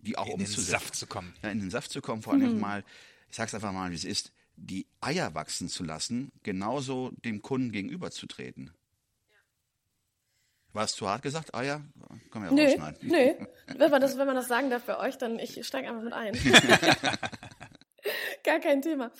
die 0.00 0.18
auch 0.18 0.26
in 0.26 0.32
umzusetzen. 0.34 0.60
In 0.60 0.64
den 0.64 0.70
Saft 0.80 0.94
zu 0.96 1.06
kommen. 1.06 1.34
Ja, 1.42 1.50
in 1.50 1.60
den 1.60 1.70
Saft 1.70 1.92
zu 1.92 2.00
kommen, 2.00 2.22
vor 2.22 2.32
allem 2.32 2.54
mhm. 2.54 2.60
mal, 2.60 2.84
ich 3.30 3.36
sag's 3.36 3.54
einfach 3.54 3.72
mal, 3.72 3.92
wie 3.92 3.94
es 3.94 4.04
ist, 4.04 4.32
die 4.56 4.86
Eier 5.00 5.34
wachsen 5.34 5.68
zu 5.68 5.84
lassen, 5.84 6.32
genauso 6.42 7.10
dem 7.24 7.42
Kunden 7.42 7.72
gegenüberzutreten. 7.72 8.72
War 10.72 10.84
es 10.84 10.92
zu 10.92 11.08
hart 11.08 11.22
gesagt, 11.22 11.54
Eier? 11.54 11.82
Können 12.30 12.50
wir 12.50 12.50
ja 12.50 12.52
nö, 12.52 12.64
rausschneiden. 12.64 13.08
Nö, 13.08 13.46
wenn 13.78 13.90
man, 13.90 14.00
das, 14.00 14.18
wenn 14.18 14.26
man 14.26 14.36
das 14.36 14.48
sagen 14.48 14.68
darf 14.68 14.84
bei 14.84 14.98
euch, 14.98 15.16
dann 15.16 15.38
ich 15.38 15.66
steige 15.66 15.88
einfach 15.88 16.02
mit 16.02 16.12
ein. 16.12 16.34
Gar 18.44 18.60
kein 18.60 18.82
Thema. 18.82 19.10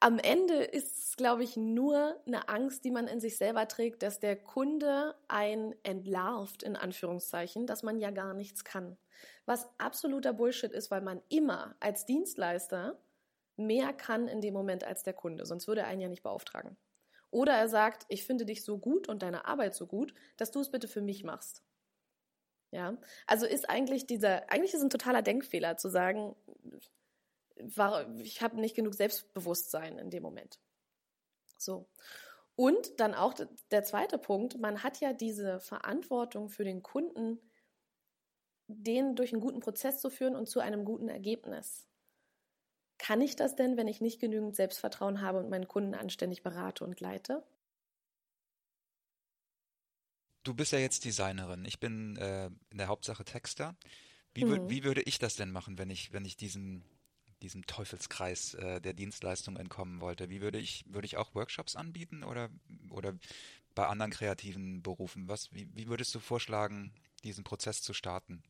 Am 0.00 0.18
Ende 0.18 0.54
ist 0.54 0.96
es, 0.96 1.16
glaube 1.16 1.42
ich, 1.42 1.56
nur 1.56 2.18
eine 2.26 2.48
Angst, 2.48 2.84
die 2.84 2.90
man 2.90 3.08
in 3.08 3.20
sich 3.20 3.36
selber 3.36 3.68
trägt, 3.68 4.02
dass 4.02 4.20
der 4.20 4.36
Kunde 4.36 5.16
ein 5.26 5.74
entlarvt, 5.82 6.62
in 6.62 6.76
Anführungszeichen, 6.76 7.66
dass 7.66 7.82
man 7.82 7.98
ja 7.98 8.10
gar 8.10 8.32
nichts 8.32 8.64
kann. 8.64 8.96
Was 9.44 9.68
absoluter 9.78 10.32
Bullshit 10.32 10.72
ist, 10.72 10.90
weil 10.90 11.02
man 11.02 11.20
immer 11.28 11.74
als 11.80 12.06
Dienstleister 12.06 12.98
mehr 13.58 13.92
kann 13.92 14.28
in 14.28 14.40
dem 14.40 14.54
Moment 14.54 14.84
als 14.84 15.02
der 15.02 15.14
Kunde, 15.14 15.44
sonst 15.46 15.68
würde 15.68 15.82
er 15.82 15.86
einen 15.88 16.00
ja 16.00 16.08
nicht 16.08 16.22
beauftragen. 16.22 16.76
Oder 17.30 17.52
er 17.52 17.68
sagt, 17.68 18.06
ich 18.08 18.24
finde 18.24 18.46
dich 18.46 18.64
so 18.64 18.78
gut 18.78 19.08
und 19.08 19.22
deine 19.22 19.44
Arbeit 19.44 19.74
so 19.74 19.86
gut, 19.86 20.14
dass 20.36 20.50
du 20.50 20.60
es 20.60 20.70
bitte 20.70 20.88
für 20.88 21.02
mich 21.02 21.24
machst. 21.24 21.62
Ja, 22.70 22.96
also 23.26 23.46
ist 23.46 23.68
eigentlich 23.68 24.06
dieser, 24.06 24.50
eigentlich 24.50 24.74
ist 24.74 24.82
ein 24.82 24.90
totaler 24.90 25.22
Denkfehler 25.22 25.76
zu 25.76 25.88
sagen, 25.88 26.36
ich 28.18 28.40
habe 28.42 28.60
nicht 28.60 28.76
genug 28.76 28.94
Selbstbewusstsein 28.94 29.98
in 29.98 30.10
dem 30.10 30.22
Moment. 30.22 30.60
So. 31.58 31.88
Und 32.56 33.00
dann 33.00 33.14
auch 33.14 33.34
der 33.70 33.84
zweite 33.84 34.18
Punkt, 34.18 34.58
man 34.58 34.82
hat 34.82 35.00
ja 35.00 35.12
diese 35.12 35.60
Verantwortung 35.60 36.48
für 36.48 36.64
den 36.64 36.82
Kunden, 36.82 37.40
den 38.66 39.16
durch 39.16 39.32
einen 39.32 39.40
guten 39.40 39.60
Prozess 39.60 40.00
zu 40.00 40.10
führen 40.10 40.36
und 40.36 40.48
zu 40.48 40.60
einem 40.60 40.84
guten 40.84 41.08
Ergebnis. 41.08 41.86
Kann 42.98 43.20
ich 43.20 43.36
das 43.36 43.54
denn, 43.54 43.76
wenn 43.76 43.88
ich 43.88 44.00
nicht 44.00 44.20
genügend 44.20 44.56
Selbstvertrauen 44.56 45.22
habe 45.22 45.38
und 45.38 45.48
meinen 45.48 45.68
Kunden 45.68 45.94
anständig 45.94 46.42
berate 46.42 46.84
und 46.84 47.00
leite? 47.00 47.44
Du 50.42 50.54
bist 50.54 50.72
ja 50.72 50.78
jetzt 50.78 51.04
Designerin. 51.04 51.64
Ich 51.64 51.78
bin 51.78 52.16
äh, 52.16 52.46
in 52.70 52.78
der 52.78 52.88
Hauptsache 52.88 53.24
Texter. 53.24 53.76
Wie, 54.34 54.44
mhm. 54.44 54.68
wie 54.68 54.84
würde 54.84 55.02
ich 55.02 55.18
das 55.18 55.36
denn 55.36 55.50
machen, 55.50 55.78
wenn 55.78 55.90
ich, 55.90 56.12
wenn 56.12 56.24
ich 56.24 56.36
diesem, 56.36 56.82
diesem 57.42 57.66
Teufelskreis 57.66 58.54
äh, 58.54 58.80
der 58.80 58.94
Dienstleistung 58.94 59.56
entkommen 59.56 60.00
wollte? 60.00 60.30
Wie 60.30 60.40
würde 60.40 60.58
ich, 60.58 60.84
würde 60.88 61.06
ich 61.06 61.16
auch 61.16 61.34
Workshops 61.34 61.76
anbieten 61.76 62.24
oder, 62.24 62.50
oder 62.90 63.14
bei 63.74 63.86
anderen 63.86 64.10
kreativen 64.10 64.82
Berufen? 64.82 65.28
Was, 65.28 65.52
wie, 65.52 65.68
wie 65.74 65.88
würdest 65.88 66.14
du 66.14 66.20
vorschlagen, 66.20 66.92
diesen 67.24 67.44
Prozess 67.44 67.82
zu 67.82 67.92
starten? 67.92 68.42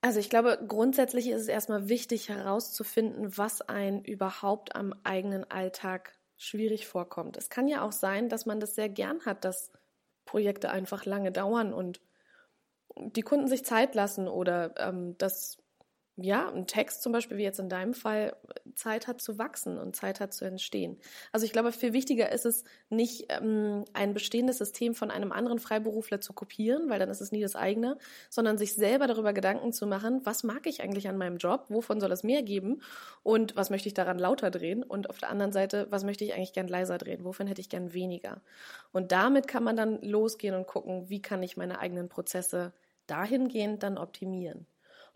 Also 0.00 0.20
ich 0.20 0.30
glaube, 0.30 0.58
grundsätzlich 0.66 1.28
ist 1.28 1.42
es 1.42 1.48
erstmal 1.48 1.88
wichtig 1.88 2.28
herauszufinden, 2.28 3.36
was 3.36 3.62
einen 3.62 4.04
überhaupt 4.04 4.76
am 4.76 4.94
eigenen 5.02 5.50
Alltag 5.50 6.16
schwierig 6.36 6.86
vorkommt. 6.86 7.36
Es 7.36 7.50
kann 7.50 7.66
ja 7.66 7.82
auch 7.82 7.92
sein, 7.92 8.28
dass 8.28 8.46
man 8.46 8.60
das 8.60 8.76
sehr 8.76 8.88
gern 8.88 9.24
hat, 9.26 9.44
dass 9.44 9.72
Projekte 10.24 10.70
einfach 10.70 11.04
lange 11.04 11.32
dauern 11.32 11.72
und 11.72 12.00
die 12.96 13.22
Kunden 13.22 13.48
sich 13.48 13.64
Zeit 13.64 13.94
lassen 13.94 14.28
oder 14.28 14.74
ähm, 14.78 15.16
dass 15.18 15.58
ja, 16.20 16.48
ein 16.50 16.66
Text 16.66 17.02
zum 17.02 17.12
Beispiel, 17.12 17.36
wie 17.36 17.44
jetzt 17.44 17.60
in 17.60 17.68
deinem 17.68 17.94
Fall, 17.94 18.34
Zeit 18.74 19.06
hat 19.06 19.20
zu 19.20 19.38
wachsen 19.38 19.78
und 19.78 19.94
Zeit 19.94 20.18
hat 20.18 20.34
zu 20.34 20.44
entstehen. 20.44 20.98
Also 21.32 21.46
ich 21.46 21.52
glaube, 21.52 21.70
viel 21.70 21.92
wichtiger 21.92 22.32
ist 22.32 22.44
es, 22.44 22.64
nicht 22.90 23.26
ähm, 23.28 23.84
ein 23.92 24.14
bestehendes 24.14 24.58
System 24.58 24.96
von 24.96 25.12
einem 25.12 25.30
anderen 25.30 25.60
Freiberufler 25.60 26.20
zu 26.20 26.32
kopieren, 26.32 26.90
weil 26.90 26.98
dann 26.98 27.08
ist 27.08 27.20
es 27.20 27.30
nie 27.30 27.40
das 27.40 27.54
eigene, 27.54 27.98
sondern 28.30 28.58
sich 28.58 28.74
selber 28.74 29.06
darüber 29.06 29.32
Gedanken 29.32 29.72
zu 29.72 29.86
machen, 29.86 30.20
was 30.24 30.42
mag 30.42 30.66
ich 30.66 30.82
eigentlich 30.82 31.08
an 31.08 31.18
meinem 31.18 31.36
Job, 31.36 31.66
wovon 31.68 32.00
soll 32.00 32.10
es 32.10 32.24
mehr 32.24 32.42
geben 32.42 32.82
und 33.22 33.54
was 33.54 33.70
möchte 33.70 33.88
ich 33.88 33.94
daran 33.94 34.18
lauter 34.18 34.50
drehen 34.50 34.82
und 34.82 35.10
auf 35.10 35.18
der 35.18 35.30
anderen 35.30 35.52
Seite, 35.52 35.86
was 35.90 36.02
möchte 36.02 36.24
ich 36.24 36.34
eigentlich 36.34 36.52
gern 36.52 36.68
leiser 36.68 36.98
drehen, 36.98 37.24
wovon 37.24 37.46
hätte 37.46 37.60
ich 37.60 37.68
gern 37.68 37.94
weniger. 37.94 38.42
Und 38.92 39.12
damit 39.12 39.46
kann 39.46 39.62
man 39.62 39.76
dann 39.76 40.02
losgehen 40.02 40.56
und 40.56 40.66
gucken, 40.66 41.08
wie 41.08 41.22
kann 41.22 41.44
ich 41.44 41.56
meine 41.56 41.78
eigenen 41.78 42.08
Prozesse 42.08 42.72
dahingehend 43.06 43.84
dann 43.84 43.98
optimieren. 43.98 44.66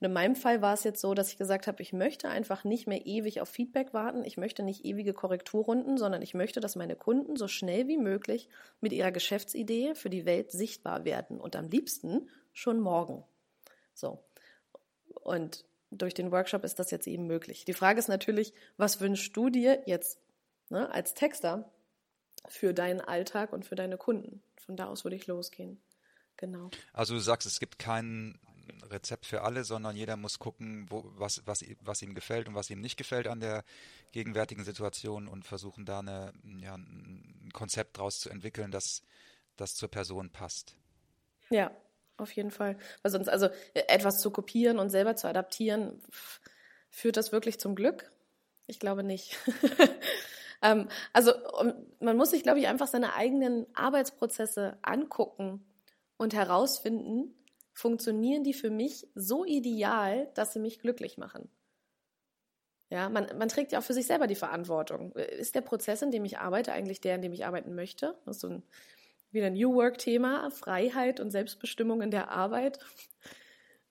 Und 0.02 0.06
in 0.06 0.14
meinem 0.14 0.34
Fall 0.34 0.60
war 0.62 0.74
es 0.74 0.82
jetzt 0.82 1.00
so, 1.00 1.14
dass 1.14 1.28
ich 1.28 1.38
gesagt 1.38 1.68
habe, 1.68 1.80
ich 1.80 1.92
möchte 1.92 2.28
einfach 2.28 2.64
nicht 2.64 2.88
mehr 2.88 3.06
ewig 3.06 3.40
auf 3.40 3.48
Feedback 3.48 3.94
warten. 3.94 4.24
Ich 4.24 4.36
möchte 4.36 4.64
nicht 4.64 4.84
ewige 4.84 5.12
Korrekturrunden, 5.12 5.96
sondern 5.96 6.22
ich 6.22 6.34
möchte, 6.34 6.58
dass 6.58 6.74
meine 6.74 6.96
Kunden 6.96 7.36
so 7.36 7.46
schnell 7.46 7.86
wie 7.86 7.98
möglich 7.98 8.48
mit 8.80 8.92
ihrer 8.92 9.12
Geschäftsidee 9.12 9.94
für 9.94 10.10
die 10.10 10.24
Welt 10.24 10.50
sichtbar 10.50 11.04
werden. 11.04 11.40
Und 11.40 11.54
am 11.54 11.68
liebsten 11.68 12.28
schon 12.52 12.80
morgen. 12.80 13.22
So. 13.94 14.18
Und 15.22 15.64
durch 15.92 16.14
den 16.14 16.32
Workshop 16.32 16.64
ist 16.64 16.80
das 16.80 16.90
jetzt 16.90 17.06
eben 17.06 17.28
möglich. 17.28 17.64
Die 17.64 17.72
Frage 17.72 18.00
ist 18.00 18.08
natürlich, 18.08 18.54
was 18.78 19.00
wünschst 19.00 19.36
du 19.36 19.50
dir 19.50 19.84
jetzt 19.86 20.18
ne, 20.68 20.90
als 20.90 21.14
Texter 21.14 21.70
für 22.48 22.74
deinen 22.74 23.02
Alltag 23.02 23.52
und 23.52 23.64
für 23.64 23.76
deine 23.76 23.98
Kunden? 23.98 24.42
Von 24.56 24.76
da 24.76 24.86
aus 24.86 25.04
würde 25.04 25.14
ich 25.14 25.28
losgehen. 25.28 25.80
Genau. 26.38 26.70
Also 26.92 27.14
du 27.14 27.20
sagst, 27.20 27.46
es 27.46 27.60
gibt 27.60 27.78
keinen 27.78 28.40
Rezept 28.90 29.26
für 29.26 29.42
alle, 29.42 29.64
sondern 29.64 29.96
jeder 29.96 30.16
muss 30.16 30.38
gucken, 30.38 30.86
wo, 30.88 31.04
was, 31.16 31.42
was, 31.46 31.64
was 31.80 32.02
ihm 32.02 32.14
gefällt 32.14 32.48
und 32.48 32.54
was 32.54 32.70
ihm 32.70 32.80
nicht 32.80 32.96
gefällt 32.96 33.26
an 33.26 33.40
der 33.40 33.64
gegenwärtigen 34.12 34.64
Situation 34.64 35.28
und 35.28 35.44
versuchen 35.44 35.84
da 35.84 36.00
eine, 36.00 36.32
ja, 36.60 36.74
ein 36.74 37.50
Konzept 37.52 37.98
daraus 37.98 38.20
zu 38.20 38.30
entwickeln, 38.30 38.70
das, 38.70 39.02
das 39.56 39.74
zur 39.74 39.88
Person 39.88 40.30
passt. 40.30 40.76
Ja, 41.50 41.70
auf 42.16 42.32
jeden 42.32 42.50
Fall. 42.50 42.78
Weil 43.02 43.10
sonst, 43.10 43.28
also 43.28 43.48
etwas 43.74 44.20
zu 44.20 44.30
kopieren 44.30 44.78
und 44.78 44.90
selber 44.90 45.16
zu 45.16 45.28
adaptieren, 45.28 46.00
führt 46.90 47.16
das 47.16 47.32
wirklich 47.32 47.58
zum 47.58 47.74
Glück? 47.74 48.10
Ich 48.66 48.78
glaube 48.78 49.02
nicht. 49.02 49.38
ähm, 50.62 50.88
also 51.12 51.32
man 52.00 52.16
muss 52.16 52.30
sich, 52.30 52.42
glaube 52.42 52.60
ich, 52.60 52.68
einfach 52.68 52.86
seine 52.86 53.14
eigenen 53.14 53.66
Arbeitsprozesse 53.74 54.78
angucken 54.82 55.64
und 56.16 56.34
herausfinden, 56.34 57.34
funktionieren 57.72 58.44
die 58.44 58.54
für 58.54 58.70
mich 58.70 59.08
so 59.14 59.44
ideal, 59.44 60.30
dass 60.34 60.52
sie 60.52 60.60
mich 60.60 60.80
glücklich 60.80 61.18
machen. 61.18 61.48
Ja, 62.90 63.08
man, 63.08 63.26
man 63.38 63.48
trägt 63.48 63.72
ja 63.72 63.78
auch 63.78 63.84
für 63.84 63.94
sich 63.94 64.06
selber 64.06 64.26
die 64.26 64.34
Verantwortung. 64.34 65.12
Ist 65.12 65.54
der 65.54 65.62
Prozess, 65.62 66.02
in 66.02 66.10
dem 66.10 66.26
ich 66.26 66.38
arbeite, 66.38 66.72
eigentlich 66.72 67.00
der, 67.00 67.14
in 67.14 67.22
dem 67.22 67.32
ich 67.32 67.46
arbeiten 67.46 67.74
möchte? 67.74 68.18
Das 68.26 68.36
ist 68.36 68.42
so 68.42 68.48
ein, 68.48 68.62
wieder 69.30 69.46
ein 69.46 69.54
New 69.54 69.74
Work-Thema, 69.74 70.50
Freiheit 70.50 71.18
und 71.18 71.30
Selbstbestimmung 71.30 72.02
in 72.02 72.10
der 72.10 72.30
Arbeit. 72.30 72.78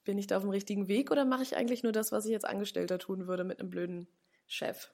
Bin 0.03 0.19
ich 0.19 0.27
da 0.27 0.37
auf 0.37 0.43
dem 0.43 0.51
richtigen 0.51 0.87
Weg 0.87 1.09
oder 1.09 1.25
mache 1.25 1.41
ich 1.41 1.55
eigentlich 1.55 1.81
nur 1.81 1.91
das, 1.91 2.11
was 2.11 2.25
ich 2.27 2.33
als 2.35 2.43
Angestellter 2.43 2.99
tun 2.99 3.27
würde 3.27 3.43
mit 3.43 3.59
einem 3.59 3.71
blöden 3.71 4.07
Chef? 4.45 4.91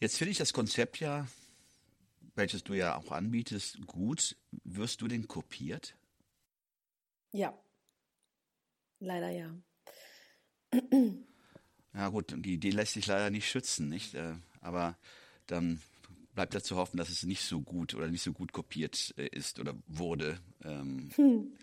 Jetzt 0.00 0.18
finde 0.18 0.32
ich 0.32 0.38
das 0.38 0.52
Konzept 0.52 1.00
ja, 1.00 1.26
welches 2.34 2.62
du 2.62 2.74
ja 2.74 2.96
auch 2.96 3.10
anbietest, 3.10 3.86
gut. 3.86 4.36
Wirst 4.64 5.00
du 5.00 5.08
denn 5.08 5.28
kopiert? 5.28 5.96
Ja. 7.38 7.56
Leider 8.98 9.30
ja. 9.30 9.54
Ja 11.94 12.08
gut, 12.08 12.34
die 12.36 12.54
Idee 12.54 12.70
lässt 12.70 12.94
sich 12.94 13.06
leider 13.06 13.30
nicht 13.30 13.48
schützen, 13.48 13.88
nicht? 13.88 14.14
Äh, 14.14 14.34
aber 14.60 14.98
dann 15.46 15.80
bleibt 16.34 16.54
ja 16.54 16.60
zu 16.60 16.76
hoffen, 16.76 16.96
dass 16.96 17.10
es 17.10 17.22
nicht 17.22 17.44
so 17.44 17.60
gut 17.60 17.94
oder 17.94 18.08
nicht 18.08 18.24
so 18.24 18.32
gut 18.32 18.52
kopiert 18.52 19.14
äh, 19.16 19.28
ist 19.28 19.60
oder 19.60 19.74
wurde. 19.86 20.40
Ähm, 20.64 21.10
hm. 21.14 21.56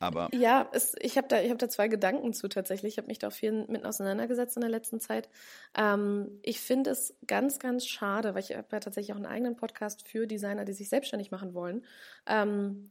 Aber 0.00 0.28
ja, 0.32 0.68
es, 0.72 0.94
ich 1.00 1.16
habe 1.16 1.28
da, 1.28 1.36
hab 1.36 1.58
da 1.58 1.70
zwei 1.70 1.88
Gedanken 1.88 2.34
zu 2.34 2.48
tatsächlich. 2.48 2.94
Ich 2.94 2.98
habe 2.98 3.08
mich 3.08 3.18
da 3.18 3.28
auch 3.28 3.32
viel 3.32 3.52
mit 3.68 3.86
auseinandergesetzt 3.86 4.56
in 4.56 4.62
der 4.62 4.70
letzten 4.70 5.00
Zeit. 5.00 5.30
Ähm, 5.74 6.40
ich 6.42 6.60
finde 6.60 6.90
es 6.90 7.14
ganz, 7.26 7.58
ganz 7.58 7.86
schade, 7.86 8.34
weil 8.34 8.42
ich 8.42 8.54
habe 8.54 8.68
ja 8.70 8.80
tatsächlich 8.80 9.12
auch 9.12 9.16
einen 9.16 9.26
eigenen 9.26 9.56
Podcast 9.56 10.06
für 10.06 10.26
Designer, 10.26 10.66
die 10.66 10.74
sich 10.74 10.90
selbstständig 10.90 11.30
machen 11.30 11.54
wollen. 11.54 11.84
Ähm, 12.26 12.90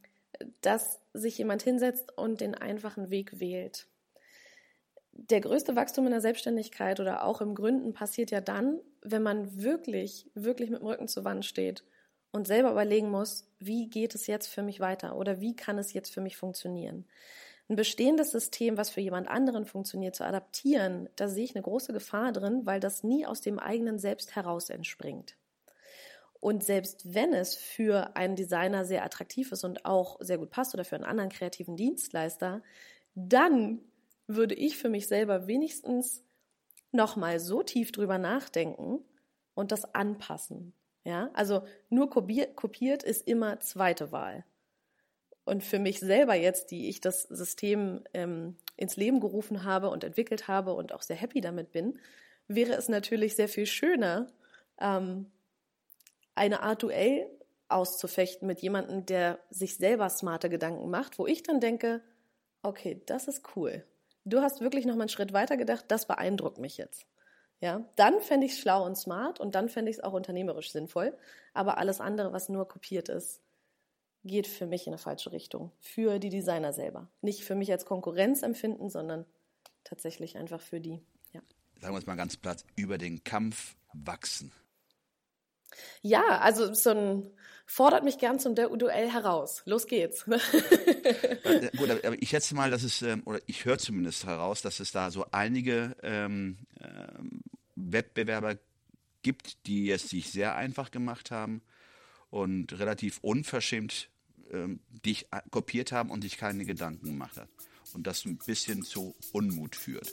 dass 0.62 1.00
sich 1.13 1.38
jemand 1.38 1.63
hinsetzt 1.63 2.17
und 2.17 2.41
den 2.41 2.55
einfachen 2.55 3.10
Weg 3.10 3.39
wählt. 3.39 3.88
Der 5.12 5.41
größte 5.41 5.75
Wachstum 5.75 6.05
in 6.05 6.12
der 6.12 6.22
Selbstständigkeit 6.22 7.00
oder 7.00 7.25
auch 7.25 7.41
im 7.41 7.55
Gründen 7.55 7.93
passiert 7.93 8.31
ja 8.31 8.39
dann, 8.41 8.79
wenn 9.01 9.22
man 9.24 9.62
wirklich, 9.62 10.29
wirklich 10.34 10.69
mit 10.69 10.79
dem 10.79 10.88
Rücken 10.88 11.08
zur 11.08 11.25
Wand 11.25 11.46
steht 11.46 11.84
und 12.31 12.48
selber 12.48 12.72
überlegen 12.72 13.10
muss, 13.10 13.46
wie 13.60 13.89
geht 13.89 14.15
es 14.15 14.27
jetzt 14.27 14.48
für 14.48 14.62
mich 14.62 14.79
weiter 14.79 15.17
oder 15.17 15.41
wie 15.41 15.55
kann 15.55 15.77
es 15.77 15.93
jetzt 15.93 16.13
für 16.13 16.22
mich 16.22 16.38
funktionieren. 16.38 17.05
Ein 17.67 17.75
bestehendes 17.75 18.31
System, 18.31 18.77
was 18.77 18.89
für 18.89 19.01
jemand 19.01 19.27
anderen 19.27 19.65
funktioniert, 19.65 20.15
zu 20.15 20.25
adaptieren, 20.25 21.10
da 21.15 21.27
sehe 21.27 21.43
ich 21.43 21.55
eine 21.55 21.63
große 21.63 21.93
Gefahr 21.93 22.31
drin, 22.31 22.65
weil 22.65 22.79
das 22.79 23.03
nie 23.03 23.25
aus 23.25 23.41
dem 23.41 23.60
eigenen 23.60 24.00
Selbst 24.00 24.36
heraus 24.36 24.69
entspringt. 24.69 25.36
Und 26.39 26.63
selbst 26.63 27.13
wenn 27.13 27.34
es 27.34 27.55
für 27.55 28.15
einen 28.15 28.36
Designer 28.36 28.86
sehr 28.86 29.03
attraktiv 29.03 29.51
ist 29.51 29.63
und 29.63 29.86
auch 29.86 30.17
sehr 30.22 30.38
gut 30.38 30.51
passt 30.51 30.74
oder 30.74 30.86
für 30.86 30.96
einen 30.96 31.05
anderen 31.05 31.29
kreativen 31.29 31.75
Dienstleister, 31.75 32.62
dann 33.13 33.81
würde 34.27 34.55
ich 34.55 34.77
für 34.77 34.89
mich 34.89 35.08
selber 35.08 35.48
wenigstens 35.48 36.24
nochmal 36.91 37.39
so 37.39 37.62
tief 37.63 37.91
drüber 37.91 38.17
nachdenken 38.17 39.03
und 39.53 39.72
das 39.72 39.93
anpassen. 39.93 40.74
Ja, 41.03 41.29
also 41.34 41.63
nur 41.89 42.10
kopiert 42.10 43.03
ist 43.03 43.27
immer 43.27 43.60
zweite 43.60 44.12
Wahl. 44.12 44.46
Und 45.46 45.63
für 45.63 45.79
mich 45.79 46.00
selber 46.00 46.36
jetzt, 46.36 46.72
die 46.72 46.89
ich 46.89 47.01
das 47.01 47.24
System 47.24 48.03
ähm, 48.13 48.58
ins 48.75 48.98
Leben 48.98 49.19
gerufen 49.19 49.63
habe 49.63 49.89
und 49.89 50.03
entwickelt 50.03 50.48
habe 50.48 50.74
und 50.74 50.93
auch 50.93 51.01
sehr 51.01 51.15
happy 51.15 51.41
damit 51.41 51.72
bin, 51.72 52.00
wäre 52.48 52.74
es 52.74 52.88
natürlich 52.88 53.36
sehr 53.36 53.50
viel 53.50 53.65
schöner, 53.65 54.27
ähm, 54.79 55.31
eine 56.39 56.63
Art 56.63 56.84
Duell 56.84 57.29
auszufechten 57.67 58.48
mit 58.48 58.62
jemandem, 58.62 59.05
der 59.05 59.39
sich 59.50 59.75
selber 59.75 60.10
smarte 60.10 60.50
Gedanken 60.50 60.89
macht, 60.89 61.19
wo 61.19 61.27
ich 61.27 61.43
dann 61.43 61.60
denke, 61.60 62.01
okay, 62.63 63.01
das 63.05 63.27
ist 63.27 63.55
cool. 63.55 63.86
Du 64.25 64.41
hast 64.41 64.62
wirklich 64.62 64.86
noch 64.86 64.96
mal 64.96 65.01
einen 65.01 65.10
Schritt 65.10 65.34
weiter 65.34 65.58
gedacht, 65.58 65.86
das 65.89 66.08
beeindruckt 66.08 66.58
mich 66.58 66.77
jetzt. 66.77 67.05
Ja, 67.62 67.86
dann 67.98 68.22
fände 68.22 68.46
ich 68.46 68.53
es 68.53 68.60
schlau 68.60 68.86
und 68.86 68.96
smart 68.96 69.39
und 69.39 69.53
dann 69.53 69.67
fände 69.67 69.91
ich 69.91 69.98
es 69.98 70.03
auch 70.03 70.13
unternehmerisch 70.13 70.72
sinnvoll. 70.72 71.15
Aber 71.53 71.77
alles 71.77 72.00
andere, 72.00 72.31
was 72.31 72.48
nur 72.48 72.67
kopiert 72.67 73.10
ist, 73.10 73.41
geht 74.24 74.48
für 74.48 74.65
mich 74.65 74.88
in 74.88 74.93
eine 74.93 74.98
falsche 74.98 75.34
Richtung. 75.34 75.72
Für 75.79 76.19
die 76.19 76.29
Designer 76.29 76.72
selber. 76.72 77.12
Nicht 77.22 77.43
für 77.43 77.55
mich 77.55 77.72
als 77.72 77.86
Konkurrenz 77.86 78.43
empfinden, 78.43 78.89
sondern 78.89 79.25
tatsächlich 79.84 80.38
einfach 80.38 80.62
für 80.62 80.79
die. 80.79 81.01
Ja. 81.34 81.41
Sagen 81.81 81.93
wir 81.93 82.00
es 82.00 82.05
mal 82.05 82.15
ganz 82.15 82.38
platt, 82.38 82.63
über 82.77 82.98
den 82.98 83.25
Kampf 83.25 83.75
wachsen. 83.93 84.53
Ja, 86.02 86.40
also 86.40 86.74
so 86.74 86.90
ein 86.92 87.32
fordert 87.70 88.04
mich 88.04 88.18
gern 88.18 88.40
zum 88.40 88.56
Duell 88.56 89.12
heraus. 89.12 89.62
Los 89.66 89.86
geht's. 89.86 90.26
Gut, 91.78 91.90
aber 92.04 92.20
ich 92.20 92.30
schätze 92.30 92.56
mal, 92.56 92.72
dass 92.72 92.82
es, 92.82 93.04
ähm, 93.04 93.22
oder 93.26 93.40
ich 93.46 93.64
höre 93.64 93.78
zumindest 93.78 94.26
heraus, 94.26 94.64
dass 94.64 94.80
es 94.80 94.92
da 94.92 95.12
so 95.12 95.28
einige 95.32 95.96
ähm, 96.02 96.58
ähm, 96.82 97.42
Wettbewerber 97.76 98.58
gibt, 99.22 99.68
die 99.68 99.92
es 99.92 100.10
sich 100.10 100.32
sehr 100.32 100.56
einfach 100.56 100.90
gemacht 100.90 101.30
haben 101.30 101.62
und 102.32 102.78
relativ 102.80 103.20
unverschämt 103.22 104.10
ähm, 104.52 104.80
dich 104.90 105.28
kopiert 105.52 105.92
haben 105.92 106.10
und 106.10 106.24
dich 106.24 106.38
keine 106.38 106.66
Gedanken 106.66 107.06
gemacht 107.06 107.38
hat. 107.38 107.50
Und 107.94 108.08
das 108.08 108.26
ein 108.26 108.38
bisschen 108.38 108.82
zu 108.82 109.16
Unmut 109.32 109.76
führt. 109.76 110.12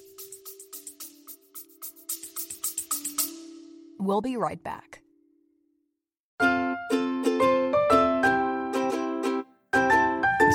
We'll 3.99 4.21
be 4.21 4.37
right 4.39 4.63
back. 4.63 5.06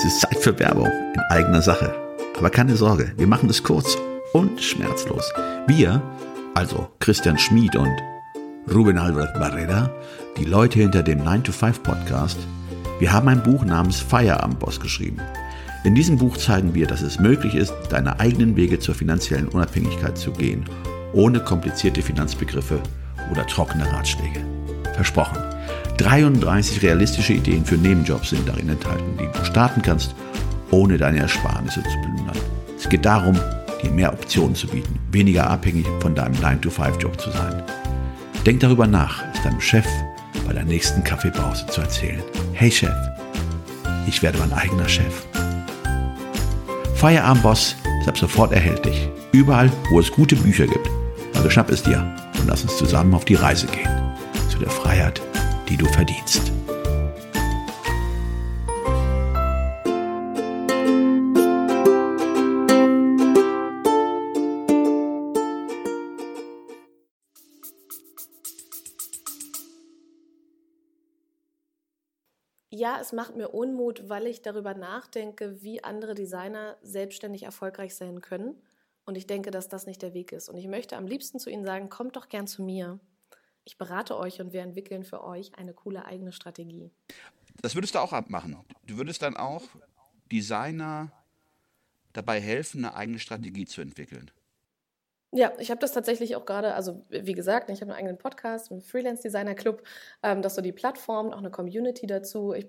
Es 0.01 0.05
ist 0.05 0.21
Zeit 0.21 0.37
für 0.39 0.57
Werbung 0.57 0.87
in 1.13 1.21
eigener 1.29 1.61
Sache. 1.61 1.93
Aber 2.35 2.49
keine 2.49 2.75
Sorge, 2.75 3.13
wir 3.17 3.27
machen 3.27 3.51
es 3.51 3.61
kurz 3.61 3.99
und 4.33 4.59
schmerzlos. 4.59 5.31
Wir, 5.67 6.01
also 6.55 6.87
Christian 6.97 7.37
Schmid 7.37 7.75
und 7.75 7.95
Ruben 8.73 8.97
Albert 8.97 9.35
Barrera, 9.35 9.91
die 10.39 10.45
Leute 10.45 10.79
hinter 10.79 11.03
dem 11.03 11.21
9-to-5 11.21 11.81
Podcast, 11.83 12.39
wir 12.97 13.13
haben 13.13 13.27
ein 13.27 13.43
Buch 13.43 13.63
namens 13.63 13.99
Feierabendboss 13.99 14.79
geschrieben. 14.79 15.21
In 15.83 15.93
diesem 15.93 16.17
Buch 16.17 16.35
zeigen 16.35 16.73
wir, 16.73 16.87
dass 16.87 17.03
es 17.03 17.19
möglich 17.19 17.53
ist, 17.53 17.71
deine 17.89 18.19
eigenen 18.19 18.55
Wege 18.55 18.79
zur 18.79 18.95
finanziellen 18.95 19.49
Unabhängigkeit 19.49 20.17
zu 20.17 20.31
gehen, 20.31 20.65
ohne 21.13 21.41
komplizierte 21.41 22.01
Finanzbegriffe 22.01 22.79
oder 23.31 23.45
trockene 23.45 23.85
Ratschläge. 23.93 24.39
Versprochen. 24.95 25.37
33 25.97 26.81
realistische 26.81 27.33
Ideen 27.33 27.65
für 27.65 27.75
Nebenjobs 27.75 28.29
sind 28.29 28.47
darin 28.47 28.69
enthalten, 28.69 29.17
die 29.19 29.37
du 29.37 29.45
starten 29.45 29.81
kannst, 29.81 30.15
ohne 30.71 30.97
deine 30.97 31.19
Ersparnisse 31.19 31.83
zu 31.83 31.99
plündern. 32.01 32.37
Es 32.77 32.89
geht 32.89 33.05
darum, 33.05 33.37
dir 33.83 33.91
mehr 33.91 34.13
Optionen 34.13 34.55
zu 34.55 34.67
bieten, 34.67 34.99
weniger 35.11 35.49
abhängig 35.49 35.85
von 35.99 36.15
deinem 36.15 36.35
9-to-5-Job 36.35 37.19
zu 37.19 37.31
sein. 37.31 37.63
Denk 38.45 38.59
darüber 38.59 38.87
nach, 38.87 39.23
es 39.33 39.43
deinem 39.43 39.61
Chef 39.61 39.85
bei 40.47 40.53
der 40.53 40.63
nächsten 40.63 41.03
Kaffeepause 41.03 41.65
zu 41.67 41.81
erzählen. 41.81 42.21
Hey 42.53 42.71
Chef, 42.71 42.95
ich 44.07 44.23
werde 44.23 44.39
mein 44.39 44.53
eigener 44.53 44.89
Chef. 44.89 45.25
Feierabendboss 46.95 47.75
ist 48.01 48.07
ab 48.07 48.17
sofort 48.17 48.51
erhältlich. 48.51 49.09
Überall, 49.31 49.71
wo 49.89 49.99
es 49.99 50.11
gute 50.11 50.35
Bücher 50.35 50.67
gibt. 50.67 50.89
Also 51.35 51.49
schnapp 51.49 51.69
es 51.69 51.83
dir 51.83 51.99
und 52.39 52.47
lass 52.47 52.63
uns 52.63 52.77
zusammen 52.77 53.13
auf 53.13 53.25
die 53.25 53.35
Reise 53.35 53.67
gehen. 53.67 53.89
Zu 54.49 54.59
der 54.59 54.69
Freiheit, 54.69 55.21
die 55.71 55.77
du 55.77 55.85
verdienst. 55.85 56.51
Ja, 72.69 72.99
es 72.99 73.13
macht 73.13 73.37
mir 73.37 73.49
Unmut, 73.49 74.09
weil 74.09 74.27
ich 74.27 74.41
darüber 74.41 74.73
nachdenke, 74.73 75.61
wie 75.61 75.85
andere 75.85 76.15
Designer 76.15 76.75
selbstständig 76.81 77.43
erfolgreich 77.43 77.95
sein 77.95 78.19
können. 78.19 78.61
Und 79.05 79.15
ich 79.15 79.25
denke, 79.25 79.51
dass 79.51 79.69
das 79.69 79.85
nicht 79.85 80.01
der 80.01 80.13
Weg 80.13 80.33
ist. 80.33 80.49
Und 80.49 80.57
ich 80.57 80.67
möchte 80.67 80.97
am 80.97 81.07
liebsten 81.07 81.39
zu 81.39 81.49
Ihnen 81.49 81.63
sagen, 81.63 81.89
kommt 81.89 82.17
doch 82.17 82.27
gern 82.27 82.47
zu 82.47 82.61
mir. 82.61 82.99
Ich 83.63 83.77
berate 83.77 84.17
euch 84.17 84.41
und 84.41 84.53
wir 84.53 84.61
entwickeln 84.61 85.03
für 85.03 85.23
euch 85.23 85.55
eine 85.55 85.73
coole 85.73 86.05
eigene 86.05 86.31
Strategie. 86.31 86.89
Das 87.61 87.75
würdest 87.75 87.95
du 87.95 87.99
auch 87.99 88.13
abmachen. 88.13 88.57
Du 88.87 88.97
würdest 88.97 89.21
dann 89.21 89.37
auch 89.37 89.63
Designer 90.31 91.11
dabei 92.13 92.39
helfen, 92.39 92.83
eine 92.83 92.95
eigene 92.95 93.19
Strategie 93.19 93.65
zu 93.65 93.81
entwickeln. 93.81 94.31
Ja, 95.33 95.53
ich 95.59 95.71
habe 95.71 95.79
das 95.79 95.93
tatsächlich 95.93 96.35
auch 96.35 96.45
gerade, 96.45 96.73
also 96.73 97.05
wie 97.07 97.31
gesagt, 97.31 97.69
ich 97.69 97.79
habe 97.79 97.91
einen 97.91 97.99
eigenen 97.99 98.17
Podcast, 98.17 98.69
einen 98.69 98.81
Freelance 98.81 99.21
Designer 99.21 99.55
Club, 99.55 99.81
ähm, 100.23 100.41
das 100.41 100.55
so 100.55 100.61
die 100.61 100.73
Plattform, 100.73 101.31
auch 101.31 101.37
eine 101.37 101.51
Community 101.51 102.05
dazu. 102.05 102.53
Ich 102.53 102.67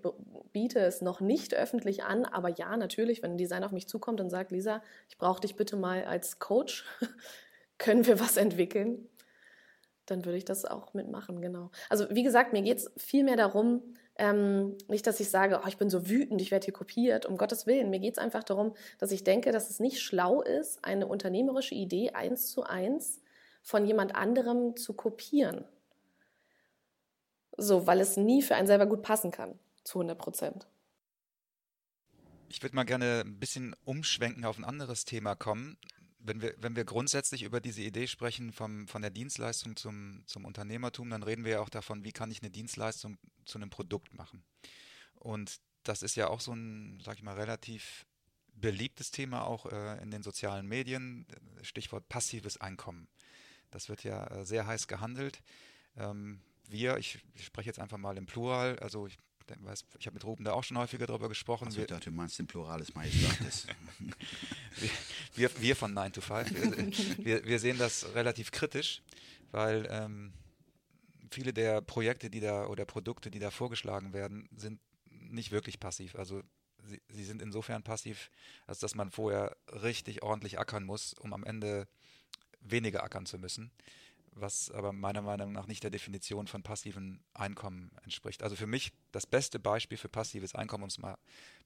biete 0.52 0.78
es 0.78 1.00
noch 1.00 1.20
nicht 1.20 1.54
öffentlich 1.54 2.04
an, 2.04 2.24
aber 2.24 2.50
ja, 2.50 2.76
natürlich, 2.76 3.20
wenn 3.20 3.32
ein 3.32 3.36
Designer 3.36 3.66
auf 3.66 3.72
mich 3.72 3.88
zukommt 3.88 4.20
und 4.20 4.30
sagt, 4.30 4.52
Lisa, 4.52 4.80
ich 5.08 5.18
brauche 5.18 5.40
dich 5.40 5.56
bitte 5.56 5.74
mal 5.74 6.04
als 6.04 6.38
Coach, 6.38 6.84
können 7.78 8.06
wir 8.06 8.20
was 8.20 8.36
entwickeln? 8.36 9.08
Dann 10.06 10.24
würde 10.24 10.38
ich 10.38 10.44
das 10.44 10.64
auch 10.64 10.94
mitmachen, 10.94 11.40
genau. 11.40 11.70
Also 11.88 12.08
wie 12.10 12.22
gesagt, 12.22 12.52
mir 12.52 12.62
geht 12.62 12.78
es 12.78 12.90
viel 12.96 13.24
mehr 13.24 13.36
darum, 13.36 13.82
ähm, 14.16 14.76
nicht, 14.88 15.06
dass 15.06 15.20
ich 15.20 15.30
sage, 15.30 15.60
oh, 15.64 15.68
ich 15.68 15.78
bin 15.78 15.88
so 15.88 16.08
wütend, 16.08 16.40
ich 16.40 16.50
werde 16.50 16.64
hier 16.64 16.74
kopiert, 16.74 17.24
um 17.24 17.38
Gottes 17.38 17.66
Willen. 17.66 17.90
Mir 17.90 18.00
geht 18.00 18.14
es 18.14 18.18
einfach 18.18 18.44
darum, 18.44 18.74
dass 18.98 19.10
ich 19.10 19.24
denke, 19.24 19.52
dass 19.52 19.70
es 19.70 19.80
nicht 19.80 20.00
schlau 20.00 20.42
ist, 20.42 20.84
eine 20.84 21.06
unternehmerische 21.06 21.74
Idee 21.74 22.10
eins 22.10 22.50
zu 22.50 22.64
eins 22.64 23.22
von 23.62 23.86
jemand 23.86 24.14
anderem 24.14 24.76
zu 24.76 24.92
kopieren. 24.92 25.64
So, 27.56 27.86
weil 27.86 28.00
es 28.00 28.16
nie 28.16 28.42
für 28.42 28.54
einen 28.54 28.66
selber 28.66 28.86
gut 28.86 29.02
passen 29.02 29.30
kann, 29.30 29.58
zu 29.84 29.98
100 29.98 30.18
Prozent. 30.18 30.66
Ich 32.48 32.62
würde 32.62 32.76
mal 32.76 32.84
gerne 32.84 33.22
ein 33.24 33.38
bisschen 33.38 33.74
umschwenken 33.84 34.44
auf 34.44 34.58
ein 34.58 34.64
anderes 34.64 35.04
Thema 35.06 35.34
kommen 35.34 35.78
wenn 36.24 36.40
wir, 36.40 36.54
wenn 36.58 36.76
wir 36.76 36.84
grundsätzlich 36.84 37.42
über 37.42 37.60
diese 37.60 37.82
Idee 37.82 38.06
sprechen 38.06 38.52
vom, 38.52 38.86
von 38.86 39.02
der 39.02 39.10
Dienstleistung 39.10 39.76
zum, 39.76 40.22
zum 40.26 40.44
Unternehmertum, 40.44 41.10
dann 41.10 41.22
reden 41.22 41.44
wir 41.44 41.52
ja 41.52 41.60
auch 41.60 41.68
davon, 41.68 42.04
wie 42.04 42.12
kann 42.12 42.30
ich 42.30 42.42
eine 42.42 42.50
Dienstleistung 42.50 43.18
zu 43.44 43.58
einem 43.58 43.70
Produkt 43.70 44.14
machen. 44.14 44.44
Und 45.14 45.60
das 45.82 46.02
ist 46.02 46.14
ja 46.14 46.28
auch 46.28 46.40
so 46.40 46.52
ein, 46.52 47.00
sag 47.04 47.16
ich 47.16 47.22
mal, 47.22 47.34
relativ 47.34 48.06
beliebtes 48.54 49.10
Thema 49.10 49.44
auch 49.44 49.66
äh, 49.66 50.00
in 50.02 50.10
den 50.10 50.22
sozialen 50.22 50.66
Medien, 50.66 51.26
Stichwort 51.62 52.08
passives 52.08 52.60
Einkommen. 52.60 53.08
Das 53.70 53.88
wird 53.88 54.04
ja 54.04 54.26
äh, 54.26 54.44
sehr 54.44 54.66
heiß 54.66 54.86
gehandelt. 54.86 55.42
Ähm, 55.96 56.40
wir, 56.68 56.98
ich, 56.98 57.18
ich, 57.34 57.44
spreche 57.44 57.68
jetzt 57.68 57.80
einfach 57.80 57.98
mal 57.98 58.16
im 58.16 58.26
Plural, 58.26 58.78
also 58.78 59.06
ich 59.06 59.18
ich 59.98 60.06
habe 60.06 60.14
mit 60.14 60.24
Ruben 60.24 60.44
da 60.44 60.52
auch 60.52 60.64
schon 60.64 60.78
häufiger 60.78 61.06
darüber 61.06 61.28
gesprochen. 61.28 61.66
Also 61.66 61.80
ich 61.80 61.86
dachte, 61.86 62.10
du 62.10 62.16
meinst 62.16 62.38
den 62.38 62.46
Plurales 62.46 62.94
Majestatis. 62.94 63.66
wir, 65.34 65.50
wir 65.60 65.76
von 65.76 65.92
9 65.92 66.12
to 66.12 66.20
5, 66.20 66.50
wir, 66.52 67.24
wir, 67.24 67.44
wir 67.44 67.58
sehen 67.58 67.78
das 67.78 68.14
relativ 68.14 68.50
kritisch, 68.50 69.02
weil 69.50 69.86
ähm, 69.90 70.32
viele 71.30 71.52
der 71.52 71.80
Projekte, 71.80 72.30
die 72.30 72.40
da 72.40 72.66
oder 72.66 72.84
Produkte, 72.84 73.30
die 73.30 73.38
da 73.38 73.50
vorgeschlagen 73.50 74.12
werden, 74.12 74.48
sind 74.56 74.80
nicht 75.10 75.52
wirklich 75.52 75.80
passiv. 75.80 76.14
Also 76.16 76.42
sie, 76.84 77.00
sie 77.08 77.24
sind 77.24 77.42
insofern 77.42 77.82
passiv, 77.82 78.30
als 78.66 78.78
dass 78.78 78.94
man 78.94 79.10
vorher 79.10 79.56
richtig 79.68 80.22
ordentlich 80.22 80.58
ackern 80.58 80.84
muss, 80.84 81.14
um 81.14 81.32
am 81.32 81.44
Ende 81.44 81.88
weniger 82.60 83.02
ackern 83.02 83.26
zu 83.26 83.38
müssen 83.38 83.72
was 84.32 84.70
aber 84.70 84.92
meiner 84.92 85.22
Meinung 85.22 85.52
nach 85.52 85.66
nicht 85.66 85.82
der 85.82 85.90
Definition 85.90 86.46
von 86.46 86.62
passivem 86.62 87.20
Einkommen 87.34 87.90
entspricht. 88.02 88.42
Also 88.42 88.56
für 88.56 88.66
mich 88.66 88.92
das 89.12 89.26
beste 89.26 89.58
Beispiel 89.58 89.98
für 89.98 90.08
passives 90.08 90.54
Einkommen, 90.54 90.84
um 90.84 90.88
es 90.88 90.98
mal 90.98 91.16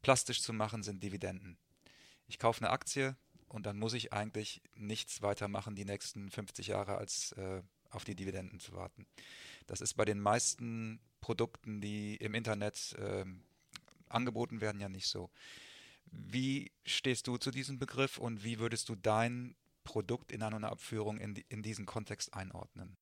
plastisch 0.02 0.42
zu 0.42 0.52
machen, 0.52 0.82
sind 0.82 1.02
Dividenden. 1.02 1.56
Ich 2.28 2.38
kaufe 2.38 2.60
eine 2.60 2.70
Aktie, 2.70 3.16
und 3.48 3.66
dann 3.66 3.78
muss 3.78 3.94
ich 3.94 4.12
eigentlich 4.12 4.62
nichts 4.74 5.22
weiter 5.22 5.48
machen 5.48 5.74
die 5.74 5.84
nächsten 5.84 6.30
50 6.30 6.68
Jahre, 6.68 6.98
als 6.98 7.32
äh, 7.32 7.62
auf 7.90 8.04
die 8.04 8.14
Dividenden 8.14 8.60
zu 8.60 8.72
warten. 8.72 9.06
Das 9.66 9.80
ist 9.80 9.94
bei 9.94 10.04
den 10.04 10.20
meisten 10.20 11.00
Produkten, 11.20 11.80
die 11.80 12.16
im 12.16 12.34
Internet 12.34 12.94
äh, 12.98 13.24
angeboten 14.08 14.60
werden, 14.60 14.80
ja 14.80 14.88
nicht 14.88 15.06
so. 15.06 15.30
Wie 16.06 16.70
stehst 16.84 17.26
du 17.26 17.36
zu 17.36 17.50
diesem 17.50 17.78
Begriff 17.78 18.18
und 18.18 18.44
wie 18.44 18.58
würdest 18.58 18.88
du 18.88 18.94
dein 18.94 19.54
Produkt 19.86 20.30
in 20.32 20.42
einer 20.42 20.70
Abführung 20.70 21.16
in, 21.18 21.34
in 21.48 21.62
diesen 21.62 21.86
Kontext 21.86 22.34
einordnen? 22.34 22.98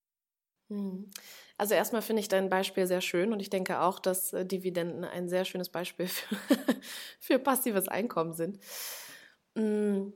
Hm. 0.70 1.10
Also 1.58 1.74
erstmal 1.74 2.02
finde 2.02 2.20
ich 2.20 2.28
dein 2.28 2.48
Beispiel 2.48 2.86
sehr 2.86 3.00
schön 3.00 3.32
und 3.32 3.40
ich 3.40 3.50
denke 3.50 3.80
auch, 3.80 3.98
dass 3.98 4.32
äh, 4.32 4.46
Dividenden 4.46 5.04
ein 5.04 5.28
sehr 5.28 5.44
schönes 5.44 5.68
Beispiel 5.68 6.06
für, 6.08 6.36
für 7.20 7.38
passives 7.38 7.88
Einkommen 7.88 8.32
sind. 8.32 8.60
Hm. 9.56 10.12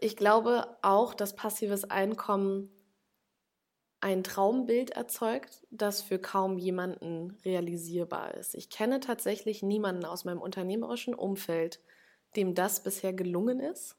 Ich 0.00 0.16
glaube 0.16 0.78
auch, 0.82 1.14
dass 1.14 1.36
passives 1.36 1.84
Einkommen 1.84 2.70
ein 4.00 4.24
Traumbild 4.24 4.90
erzeugt, 4.90 5.64
das 5.70 6.02
für 6.02 6.18
kaum 6.18 6.58
jemanden 6.58 7.38
realisierbar 7.44 8.34
ist. 8.34 8.56
Ich 8.56 8.68
kenne 8.68 8.98
tatsächlich 8.98 9.62
niemanden 9.62 10.04
aus 10.04 10.24
meinem 10.24 10.42
unternehmerischen 10.42 11.14
Umfeld, 11.14 11.80
dem 12.34 12.56
das 12.56 12.82
bisher 12.82 13.12
gelungen 13.12 13.60
ist. 13.60 13.96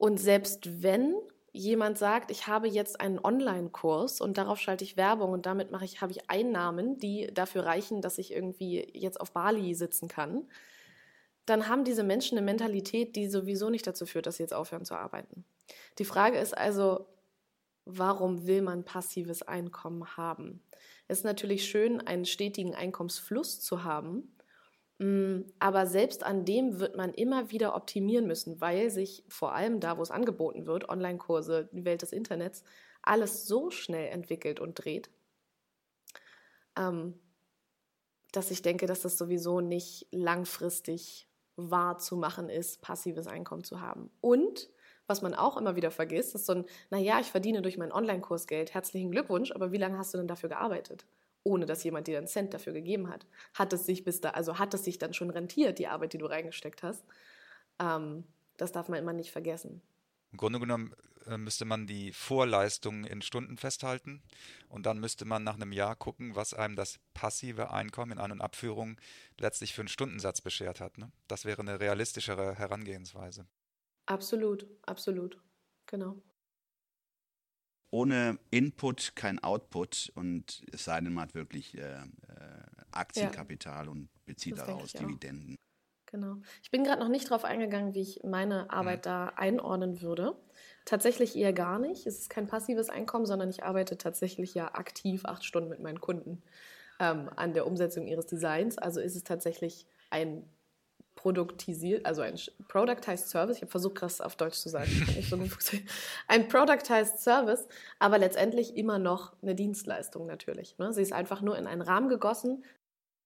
Und 0.00 0.18
selbst 0.18 0.82
wenn 0.82 1.14
jemand 1.52 1.98
sagt, 1.98 2.30
ich 2.30 2.46
habe 2.46 2.66
jetzt 2.68 3.02
einen 3.02 3.18
Online-Kurs 3.22 4.22
und 4.22 4.38
darauf 4.38 4.58
schalte 4.58 4.82
ich 4.82 4.96
Werbung 4.96 5.32
und 5.32 5.44
damit 5.44 5.72
mache 5.72 5.84
ich, 5.84 6.00
habe 6.00 6.10
ich 6.10 6.30
Einnahmen, 6.30 6.96
die 6.96 7.26
dafür 7.34 7.66
reichen, 7.66 8.00
dass 8.00 8.16
ich 8.16 8.32
irgendwie 8.32 8.90
jetzt 8.94 9.20
auf 9.20 9.32
Bali 9.32 9.74
sitzen 9.74 10.08
kann, 10.08 10.48
dann 11.44 11.68
haben 11.68 11.84
diese 11.84 12.02
Menschen 12.02 12.38
eine 12.38 12.46
Mentalität, 12.46 13.14
die 13.14 13.28
sowieso 13.28 13.68
nicht 13.68 13.86
dazu 13.86 14.06
führt, 14.06 14.24
dass 14.24 14.38
sie 14.38 14.42
jetzt 14.42 14.54
aufhören 14.54 14.86
zu 14.86 14.94
arbeiten. 14.94 15.44
Die 15.98 16.06
Frage 16.06 16.38
ist 16.38 16.56
also, 16.56 17.06
warum 17.84 18.46
will 18.46 18.62
man 18.62 18.86
passives 18.86 19.42
Einkommen 19.42 20.16
haben? 20.16 20.62
Es 21.08 21.18
ist 21.18 21.24
natürlich 21.24 21.68
schön, 21.68 22.00
einen 22.00 22.24
stetigen 22.24 22.74
Einkommensfluss 22.74 23.60
zu 23.60 23.84
haben, 23.84 24.34
aber 25.58 25.86
selbst 25.86 26.24
an 26.24 26.44
dem 26.44 26.78
wird 26.78 26.94
man 26.94 27.14
immer 27.14 27.50
wieder 27.50 27.74
optimieren 27.74 28.26
müssen, 28.26 28.60
weil 28.60 28.90
sich 28.90 29.24
vor 29.28 29.54
allem 29.54 29.80
da, 29.80 29.96
wo 29.96 30.02
es 30.02 30.10
angeboten 30.10 30.66
wird, 30.66 30.90
Online-Kurse, 30.90 31.70
die 31.72 31.86
Welt 31.86 32.02
des 32.02 32.12
Internets, 32.12 32.64
alles 33.00 33.46
so 33.46 33.70
schnell 33.70 34.08
entwickelt 34.08 34.60
und 34.60 34.74
dreht, 34.74 35.08
ähm, 36.76 37.18
dass 38.32 38.50
ich 38.50 38.60
denke, 38.60 38.84
dass 38.86 39.00
das 39.00 39.16
sowieso 39.16 39.62
nicht 39.62 40.06
langfristig 40.10 41.26
wahr 41.56 41.96
zu 41.96 42.16
machen 42.16 42.50
ist, 42.50 42.82
passives 42.82 43.26
Einkommen 43.26 43.64
zu 43.64 43.80
haben. 43.80 44.10
Und 44.20 44.68
was 45.06 45.22
man 45.22 45.34
auch 45.34 45.56
immer 45.56 45.76
wieder 45.76 45.90
vergisst, 45.90 46.34
ist 46.34 46.44
so 46.44 46.52
ein, 46.52 46.64
naja, 46.90 47.20
ich 47.20 47.30
verdiene 47.30 47.62
durch 47.62 47.78
meinen 47.78 47.92
Online-Kurs 47.92 48.46
Geld, 48.46 48.74
herzlichen 48.74 49.10
Glückwunsch, 49.10 49.50
aber 49.52 49.72
wie 49.72 49.78
lange 49.78 49.96
hast 49.96 50.12
du 50.12 50.18
denn 50.18 50.28
dafür 50.28 50.50
gearbeitet? 50.50 51.06
Ohne 51.42 51.66
dass 51.66 51.84
jemand 51.84 52.06
dir 52.06 52.18
einen 52.18 52.26
Cent 52.26 52.52
dafür 52.52 52.72
gegeben 52.72 53.08
hat. 53.08 53.26
Hat 53.54 53.72
es 53.72 53.86
sich 53.86 54.04
bis 54.04 54.20
da, 54.20 54.30
also 54.30 54.58
hat 54.58 54.74
es 54.74 54.84
sich 54.84 54.98
dann 54.98 55.14
schon 55.14 55.30
rentiert, 55.30 55.78
die 55.78 55.88
Arbeit, 55.88 56.12
die 56.12 56.18
du 56.18 56.26
reingesteckt 56.26 56.82
hast? 56.82 57.04
Ähm, 57.78 58.24
das 58.56 58.72
darf 58.72 58.88
man 58.88 58.98
immer 58.98 59.12
nicht 59.12 59.30
vergessen. 59.30 59.80
Im 60.32 60.36
Grunde 60.36 60.60
genommen 60.60 60.94
äh, 61.26 61.38
müsste 61.38 61.64
man 61.64 61.86
die 61.86 62.12
Vorleistungen 62.12 63.04
in 63.04 63.22
Stunden 63.22 63.56
festhalten 63.56 64.22
und 64.68 64.86
dann 64.86 64.98
müsste 64.98 65.24
man 65.24 65.44
nach 65.44 65.54
einem 65.54 65.72
Jahr 65.72 65.96
gucken, 65.96 66.36
was 66.36 66.54
einem 66.54 66.76
das 66.76 66.98
passive 67.14 67.70
Einkommen 67.70 68.12
in 68.12 68.18
Ein- 68.18 68.32
und 68.32 68.40
Abführung 68.40 69.00
letztlich 69.38 69.74
für 69.74 69.82
einen 69.82 69.88
Stundensatz 69.88 70.40
beschert 70.40 70.80
hat. 70.80 70.98
Ne? 70.98 71.10
Das 71.28 71.44
wäre 71.44 71.60
eine 71.60 71.80
realistischere 71.80 72.54
Herangehensweise. 72.54 73.46
Absolut, 74.06 74.66
absolut, 74.82 75.40
genau. 75.86 76.20
Ohne 77.90 78.38
Input 78.50 79.16
kein 79.16 79.38
Output 79.40 80.12
und 80.14 80.62
es 80.72 80.84
sei 80.84 81.00
denn, 81.00 81.12
man 81.12 81.24
hat 81.24 81.34
wirklich 81.34 81.76
äh, 81.76 81.80
äh 81.80 82.00
Aktienkapital 82.92 83.86
ja. 83.86 83.90
und 83.90 84.08
bezieht 84.26 84.58
das 84.58 84.66
daraus 84.66 84.92
Dividenden. 84.92 85.56
Genau. 86.06 86.36
Ich 86.62 86.70
bin 86.70 86.82
gerade 86.82 87.00
noch 87.00 87.08
nicht 87.08 87.30
darauf 87.30 87.44
eingegangen, 87.44 87.94
wie 87.94 88.00
ich 88.00 88.20
meine 88.24 88.70
Arbeit 88.70 89.00
mhm. 89.00 89.02
da 89.02 89.26
einordnen 89.36 90.02
würde. 90.02 90.36
Tatsächlich 90.84 91.36
eher 91.36 91.52
gar 91.52 91.78
nicht. 91.78 92.06
Es 92.06 92.18
ist 92.18 92.30
kein 92.30 92.48
passives 92.48 92.90
Einkommen, 92.90 93.26
sondern 93.26 93.48
ich 93.48 93.62
arbeite 93.62 93.96
tatsächlich 93.96 94.54
ja 94.54 94.74
aktiv 94.74 95.24
acht 95.24 95.44
Stunden 95.44 95.70
mit 95.70 95.80
meinen 95.80 96.00
Kunden 96.00 96.42
ähm, 96.98 97.30
an 97.36 97.52
der 97.52 97.66
Umsetzung 97.66 98.08
ihres 98.08 98.26
Designs. 98.26 98.76
Also 98.76 99.00
ist 99.00 99.14
es 99.14 99.22
tatsächlich 99.22 99.86
ein 100.10 100.44
produktisiert, 101.20 102.06
also 102.06 102.22
ein 102.22 102.38
Productized 102.68 103.28
Service. 103.28 103.56
Ich 103.56 103.62
habe 103.62 103.70
versucht, 103.70 103.96
krass 103.96 104.22
auf 104.22 104.36
Deutsch 104.36 104.56
zu 104.56 104.70
sagen. 104.70 104.90
So 105.28 105.38
ein 106.28 106.48
Productized 106.48 107.18
Service, 107.18 107.66
aber 107.98 108.16
letztendlich 108.16 108.74
immer 108.74 108.98
noch 108.98 109.34
eine 109.42 109.54
Dienstleistung 109.54 110.26
natürlich. 110.26 110.78
Ne? 110.78 110.94
Sie 110.94 111.02
ist 111.02 111.12
einfach 111.12 111.42
nur 111.42 111.58
in 111.58 111.66
einen 111.66 111.82
Rahmen 111.82 112.08
gegossen, 112.08 112.64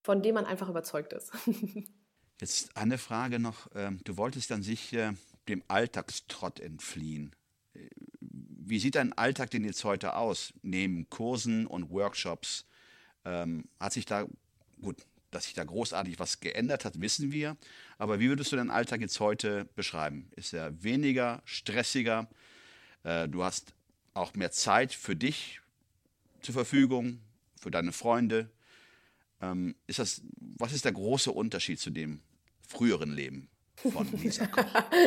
von 0.03 0.21
dem 0.21 0.35
man 0.35 0.45
einfach 0.45 0.67
überzeugt 0.67 1.13
ist. 1.13 1.31
Jetzt 2.41 2.75
eine 2.75 2.97
Frage 2.97 3.39
noch. 3.39 3.69
Ähm, 3.73 4.01
du 4.03 4.17
wolltest 4.17 4.51
dann 4.51 4.61
sicher 4.61 5.13
dem 5.47 5.63
Alltagstrott 5.69 6.59
entfliehen. 6.59 7.33
Äh, 7.73 7.87
wie 8.19 8.79
sieht 8.79 8.95
dein 8.95 9.13
Alltag 9.13 9.51
denn 9.51 9.63
jetzt 9.63 9.85
heute 9.85 10.15
aus? 10.15 10.51
Neben 10.63 11.09
Kursen 11.09 11.65
und 11.65 11.91
Workshops 11.91 12.65
ähm, 13.23 13.63
hat 13.79 13.93
sich 13.93 14.05
da, 14.05 14.25
gut, 14.81 14.97
dass 15.35 15.45
sich 15.45 15.53
da 15.53 15.63
großartig 15.63 16.17
was 16.17 16.39
geändert 16.39 16.85
hat, 16.85 17.01
wissen 17.01 17.31
wir. 17.31 17.57
Aber 17.97 18.19
wie 18.19 18.29
würdest 18.29 18.51
du 18.51 18.55
deinen 18.55 18.71
Alltag 18.71 19.01
jetzt 19.01 19.19
heute 19.19 19.65
beschreiben? 19.75 20.31
Ist 20.35 20.53
er 20.53 20.81
weniger, 20.83 21.41
stressiger? 21.45 22.29
Äh, 23.03 23.27
du 23.27 23.43
hast 23.43 23.73
auch 24.13 24.33
mehr 24.33 24.51
Zeit 24.51 24.93
für 24.93 25.15
dich 25.15 25.61
zur 26.41 26.53
Verfügung, 26.53 27.19
für 27.59 27.71
deine 27.71 27.91
Freunde, 27.91 28.49
ähm, 29.41 29.75
ist 29.87 29.99
das, 29.99 30.21
was 30.57 30.73
ist 30.73 30.85
der 30.85 30.93
große 30.93 31.31
Unterschied 31.31 31.79
zu 31.79 31.89
dem 31.89 32.21
früheren 32.67 33.11
Leben 33.11 33.49
von 33.75 34.07
Lisa 34.21 34.47
Koch? 34.47 34.65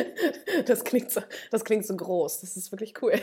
das, 0.65 0.83
klingt 0.83 1.11
so, 1.11 1.21
das 1.51 1.63
klingt 1.65 1.85
so 1.85 1.95
groß. 1.95 2.41
Das 2.41 2.55
ist 2.55 2.71
wirklich 2.71 2.93
cool. 3.01 3.13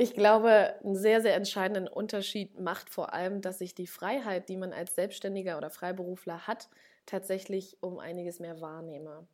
ich 0.00 0.14
glaube, 0.14 0.76
einen 0.82 0.96
sehr, 0.96 1.20
sehr 1.20 1.34
entscheidenden 1.34 1.86
Unterschied 1.86 2.58
macht 2.58 2.88
vor 2.88 3.12
allem, 3.12 3.42
dass 3.42 3.58
sich 3.58 3.74
die 3.74 3.86
Freiheit, 3.86 4.48
die 4.48 4.56
man 4.56 4.72
als 4.72 4.94
Selbstständiger 4.94 5.58
oder 5.58 5.68
Freiberufler 5.68 6.46
hat, 6.46 6.70
tatsächlich 7.04 7.76
um 7.82 7.98
einiges 7.98 8.40
mehr 8.40 8.62
wahrnehme. 8.62 9.28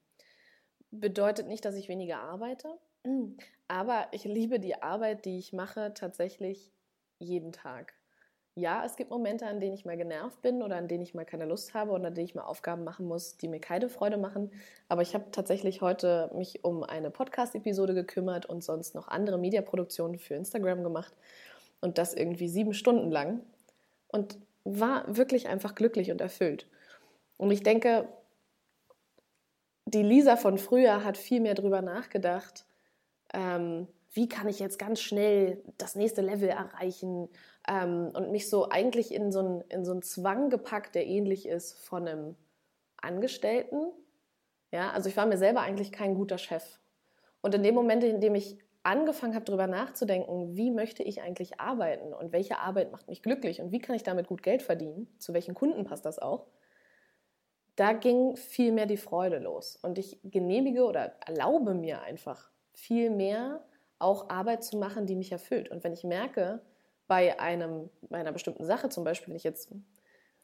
Bedeutet 0.91 1.47
nicht, 1.47 1.65
dass 1.65 1.77
ich 1.77 1.89
weniger 1.89 2.19
arbeite, 2.19 2.77
aber 3.69 4.09
ich 4.11 4.25
liebe 4.25 4.59
die 4.59 4.83
Arbeit, 4.83 5.25
die 5.25 5.39
ich 5.39 5.53
mache, 5.53 5.95
tatsächlich 5.95 6.73
jeden 7.21 7.53
Tag 7.53 7.95
ja, 8.59 8.85
es 8.87 8.97
gibt 8.97 9.11
Momente, 9.11 9.47
an 9.47 9.61
denen 9.61 9.75
ich 9.75 9.85
mal 9.85 9.99
genervt 9.99 10.41
bin 10.41 10.63
oder 10.63 10.77
an 10.77 10.89
denen 10.89 11.03
ich 11.03 11.13
mal 11.13 11.27
keine 11.27 11.45
Lust 11.45 11.75
habe 11.75 11.93
oder 11.93 12.07
an 12.07 12.15
denen 12.15 12.25
ich 12.25 12.35
mal 12.35 12.45
Aufgaben 12.45 12.85
machen 12.85 13.07
muss, 13.07 13.37
die 13.37 13.49
mir 13.49 13.61
keine 13.61 13.91
Freude 13.91 14.17
machen. 14.17 14.51
Aber 14.89 15.03
ich 15.03 15.15
habe 15.15 15.27
tatsächlich 15.31 15.83
heute 15.83 16.31
mich 16.35 16.65
um 16.65 16.83
eine 16.83 17.11
Podcast-Episode 17.11 17.93
gekümmert 17.93 18.47
und 18.47 18.65
sonst 18.65 18.95
noch 18.95 19.09
andere 19.09 19.37
Mediaproduktionen 19.39 20.19
für 20.19 20.35
Instagram 20.35 20.83
gemacht 20.83 21.15
und 21.83 21.99
das 21.99 22.15
irgendwie 22.15 22.49
sieben 22.49 22.73
Stunden 22.73 23.11
lang 23.11 23.43
und 24.09 24.39
war 24.65 25.05
wirklich 25.15 25.49
einfach 25.49 25.75
glücklich 25.75 26.11
und 26.11 26.23
erfüllt. 26.23 26.67
Und 27.37 27.51
ich 27.51 27.63
denke, 27.63 28.09
die 29.85 30.03
Lisa 30.03 30.37
von 30.37 30.57
früher 30.57 31.05
hat 31.05 31.19
viel 31.19 31.41
mehr 31.41 31.55
drüber 31.55 31.83
nachgedacht, 31.83 32.65
ähm, 33.35 33.87
wie 34.17 34.29
kann 34.29 34.49
ich 34.49 34.59
jetzt 34.59 34.79
ganz 34.79 35.01
schnell 35.01 35.63
das 35.77 35.95
nächste 35.95 36.23
Level 36.23 36.49
erreichen 36.49 37.29
ähm, 37.69 38.11
und 38.15 38.33
mich 38.33 38.49
so 38.49 38.71
eigentlich 38.71 39.13
in 39.13 39.31
so, 39.31 39.41
einen, 39.41 39.61
in 39.69 39.85
so 39.85 40.01
Zwang 40.01 40.49
gepackt, 40.49 40.95
der 40.95 41.07
ähnlich 41.07 41.47
ist 41.47 41.79
von 41.79 42.09
einem 42.09 42.37
Angestellten. 42.97 43.93
Ja, 44.73 44.91
also 44.91 45.11
ich 45.11 45.17
war 45.19 45.27
mir 45.27 45.37
selber 45.37 45.61
eigentlich 45.61 45.93
kein 45.93 46.15
guter 46.15 46.39
Chef. 46.39 46.79
Und 47.43 47.55
in 47.55 47.63
dem 47.63 47.75
Moment, 47.75 48.03
in 48.05 48.23
dem 48.23 48.35
ich 48.35 48.59
angefangen 48.83 49.35
habe, 49.35 49.45
darüber 49.45 49.67
nachzudenken, 49.67 50.57
wie 50.57 50.71
möchte 50.71 51.03
ich 51.03 51.21
eigentlich 51.21 51.61
arbeiten 51.61 52.15
und 52.15 52.33
welche 52.33 52.59
Arbeit 52.59 52.93
macht 52.93 53.09
mich 53.09 53.23
glücklich 53.23 53.61
und 53.61 53.71
wie 53.71 53.81
kann 53.81 53.97
ich 53.97 54.03
damit 54.03 54.29
gut 54.29 54.43
Geld 54.43 54.63
verdienen, 54.63 55.09
zu 55.19 55.35
welchen 55.35 55.55
Kunden 55.55 55.85
passt 55.85 56.07
das 56.07 56.19
auch, 56.19 56.47
da 57.75 57.93
ging 57.93 58.37
viel 58.37 58.73
mehr 58.73 58.87
die 58.87 58.97
Freude 58.97 59.39
los. 59.39 59.77
Und 59.83 59.99
ich 59.99 60.19
genehmige 60.25 60.85
oder 60.85 61.17
erlaube 61.27 61.75
mir 61.75 62.01
einfach 62.01 62.51
viel 62.73 63.11
mehr 63.11 63.63
auch 63.99 64.29
Arbeit 64.31 64.65
zu 64.65 64.77
machen, 64.77 65.07
die 65.07 65.17
mich 65.17 65.33
erfüllt. 65.33 65.71
Und 65.71 65.85
wenn 65.85 65.93
ich 65.93 66.05
merke, 66.05 66.61
bei, 67.07 67.39
einem, 67.39 67.91
bei 68.03 68.19
einer 68.19 68.33
bestimmten 68.33 68.65
Sache, 68.65 68.89
zum 68.89 69.05
Beispiel, 69.05 69.29
wenn 69.29 69.37
ich 69.37 69.45
jetzt 69.45 69.71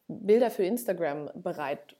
Bilder 0.08 0.50
für 0.50 0.64
Instagram 0.64 1.30
bereit 1.34 1.96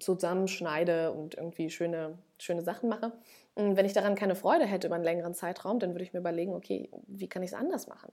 zusammenschneide 0.00 1.12
und 1.12 1.34
irgendwie 1.34 1.68
schöne, 1.68 2.18
schöne 2.38 2.62
Sachen 2.62 2.88
mache, 2.88 3.12
wenn 3.54 3.84
ich 3.84 3.92
daran 3.92 4.14
keine 4.14 4.34
Freude 4.34 4.64
hätte 4.64 4.86
über 4.86 4.96
einen 4.96 5.04
längeren 5.04 5.34
Zeitraum, 5.34 5.78
dann 5.78 5.90
würde 5.90 6.04
ich 6.04 6.12
mir 6.12 6.20
überlegen, 6.20 6.54
okay, 6.54 6.90
wie 7.06 7.28
kann 7.28 7.42
ich 7.42 7.50
es 7.50 7.58
anders 7.58 7.86
machen? 7.86 8.10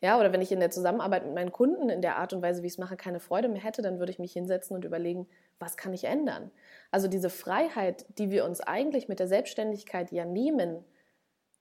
Ja, 0.00 0.18
oder 0.18 0.32
wenn 0.32 0.40
ich 0.40 0.52
in 0.52 0.60
der 0.60 0.70
Zusammenarbeit 0.70 1.24
mit 1.24 1.34
meinen 1.34 1.52
Kunden 1.52 1.88
in 1.88 2.02
der 2.02 2.16
Art 2.16 2.32
und 2.32 2.40
Weise, 2.40 2.62
wie 2.62 2.66
ich 2.66 2.74
es 2.74 2.78
mache, 2.78 2.96
keine 2.96 3.18
Freude 3.18 3.48
mehr 3.48 3.62
hätte, 3.62 3.82
dann 3.82 3.98
würde 3.98 4.12
ich 4.12 4.20
mich 4.20 4.32
hinsetzen 4.32 4.76
und 4.76 4.84
überlegen, 4.84 5.28
was 5.58 5.76
kann 5.76 5.92
ich 5.92 6.04
ändern? 6.04 6.52
Also 6.92 7.08
diese 7.08 7.30
Freiheit, 7.30 8.06
die 8.18 8.30
wir 8.30 8.44
uns 8.44 8.60
eigentlich 8.60 9.08
mit 9.08 9.18
der 9.18 9.26
Selbstständigkeit 9.26 10.12
ja 10.12 10.24
nehmen, 10.24 10.84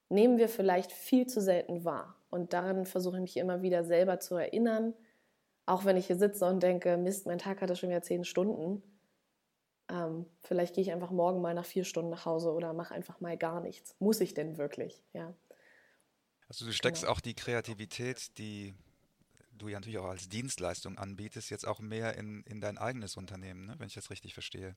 nehmen 0.10 0.38
wir 0.38 0.50
vielleicht 0.50 0.92
viel 0.92 1.28
zu 1.28 1.42
selten 1.42 1.84
wahr. 1.84 2.16
Und 2.30 2.54
daran 2.54 2.86
versuche 2.86 3.18
ich 3.18 3.22
mich 3.22 3.38
immer 3.38 3.62
wieder 3.62 3.84
selber 3.84 4.20
zu 4.20 4.36
erinnern, 4.36 4.94
auch 5.66 5.86
wenn 5.86 5.98
ich 5.98 6.08
hier 6.08 6.18
sitze 6.18 6.46
und 6.46 6.62
denke, 6.62 6.98
Mist, 6.98 7.26
mein 7.26 7.40
Tag 7.40 7.62
hatte 7.62 7.76
schon 7.76 7.90
wieder 7.90 8.02
zehn 8.02 8.24
Stunden. 8.24 8.82
Ähm, 9.90 10.26
vielleicht 10.42 10.76
gehe 10.76 10.82
ich 10.82 10.92
einfach 10.92 11.12
morgen 11.12 11.42
mal 11.42 11.54
nach 11.54 11.66
vier 11.66 11.86
Stunden 11.86 12.10
nach 12.10 12.26
Hause 12.26 12.52
oder 12.52 12.74
mache 12.74 12.94
einfach 12.94 13.20
mal 13.22 13.38
gar 13.38 13.62
nichts. 13.62 13.96
Muss 14.00 14.20
ich 14.20 14.34
denn 14.34 14.58
wirklich? 14.58 15.04
Ja. 15.14 15.34
Also 16.50 16.66
du 16.66 16.72
steckst 16.72 17.04
ja. 17.04 17.10
auch 17.10 17.20
die 17.20 17.34
Kreativität, 17.34 18.38
die 18.38 18.74
du 19.58 19.68
ja 19.70 19.80
natürlich 19.80 19.98
auch 19.98 20.06
als 20.06 20.30
Dienstleistung 20.30 20.98
anbietest, 20.98 21.50
jetzt 21.50 21.68
auch 21.68 21.80
mehr 21.80 22.16
in, 22.16 22.44
in 22.44 22.62
dein 22.62 22.78
eigenes 22.78 23.18
Unternehmen, 23.18 23.66
ne? 23.66 23.76
wenn 23.78 23.88
ich 23.88 23.96
das 23.96 24.10
richtig 24.10 24.34
verstehe. 24.34 24.76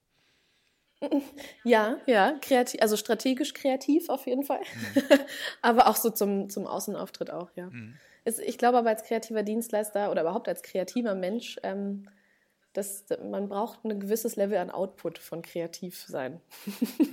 Ja, 1.65 1.99
ja, 2.07 2.39
kreativ, 2.41 2.83
also 2.83 2.97
strategisch 2.97 3.55
kreativ 3.55 4.09
auf 4.09 4.27
jeden 4.27 4.45
Fall. 4.45 4.61
Mhm. 4.61 5.03
aber 5.63 5.87
auch 5.89 5.97
so 5.97 6.11
zum, 6.11 6.51
zum 6.51 6.67
Außenauftritt 6.67 7.31
auch, 7.31 7.51
ja. 7.57 7.67
Mhm. 7.71 7.97
Es, 8.25 8.39
ich 8.39 8.59
glaube 8.59 8.79
aber 8.79 8.91
als 8.91 9.05
kreativer 9.05 9.43
Dienstleister 9.43 10.11
oder 10.11 10.23
überhaupt 10.23 10.47
als 10.47 10.63
kreativer 10.63 11.15
Mensch, 11.15 11.59
ähm, 11.63 12.09
dass 12.75 13.07
man 13.25 13.49
braucht 13.49 13.85
ein 13.85 13.99
gewisses 13.99 14.37
Level 14.37 14.59
an 14.59 14.71
Output 14.71 15.19
von 15.19 15.43
kreativ 15.43 16.05
sein. 16.07 16.41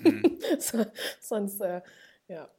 Mhm. 0.04 0.38
so, 0.60 0.86
sonst, 1.22 1.62
äh, 1.62 1.82
ja, 2.28 2.50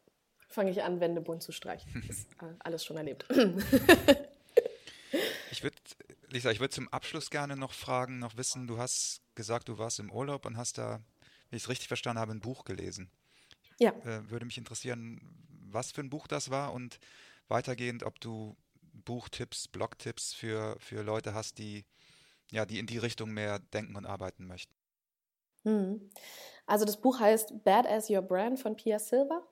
fange 0.49 0.71
ich 0.71 0.83
an, 0.83 1.01
Wände 1.01 1.21
bunt 1.21 1.43
zu 1.43 1.53
streichen. 1.53 1.93
Das 2.07 2.17
ist 2.17 2.33
äh, 2.43 2.55
alles 2.61 2.85
schon 2.85 2.97
erlebt. 2.97 3.27
ich 5.51 5.63
würde, 5.63 5.77
Lisa, 6.29 6.51
ich 6.51 6.61
würde 6.61 6.75
zum 6.75 6.89
Abschluss 6.89 7.29
gerne 7.29 7.57
noch 7.57 7.73
fragen, 7.73 8.19
noch 8.19 8.37
wissen, 8.39 8.67
du 8.67 8.79
hast 8.79 9.21
gesagt, 9.35 9.69
du 9.69 9.77
warst 9.79 10.01
im 10.01 10.11
Urlaub 10.11 10.47
und 10.47 10.57
hast 10.57 10.79
da 10.79 11.01
wenn 11.51 11.57
ich 11.57 11.65
es 11.65 11.69
richtig 11.69 11.89
verstanden 11.89 12.21
habe, 12.21 12.33
ein 12.33 12.41
Buch 12.41 12.65
gelesen. 12.65 13.11
Ja. 13.79 13.91
Äh, 14.05 14.31
würde 14.31 14.47
mich 14.47 14.59
interessieren, 14.59 15.21
was 15.71 15.93
für 15.93 16.01
ein 16.01 16.11
Buch 16.11 16.27
das 16.27 16.51
war 16.51 16.73
und 16.73 16.99
weitergehend, 17.49 18.03
ob 18.03 18.21
du 18.21 18.57
Buchtipps, 19.05 19.69
Blogtipps 19.69 20.35
für, 20.35 20.77
für 20.81 21.03
Leute 21.03 21.35
hast, 21.35 21.59
die, 21.59 21.85
ja, 22.51 22.67
die 22.67 22.79
in 22.79 22.87
die 22.87 22.99
Richtung 22.99 23.31
mehr 23.31 23.59
denken 23.59 23.97
und 23.97 24.07
arbeiten 24.07 24.47
möchten. 24.47 24.75
Hm. 25.65 26.11
Also 26.67 26.85
das 26.85 27.01
Buch 27.01 27.21
heißt 27.21 27.65
Bad 27.65 27.87
as 27.87 28.11
Your 28.11 28.23
Brand 28.23 28.59
von 28.59 28.77
Pia 28.77 28.99
Silva. 28.99 29.43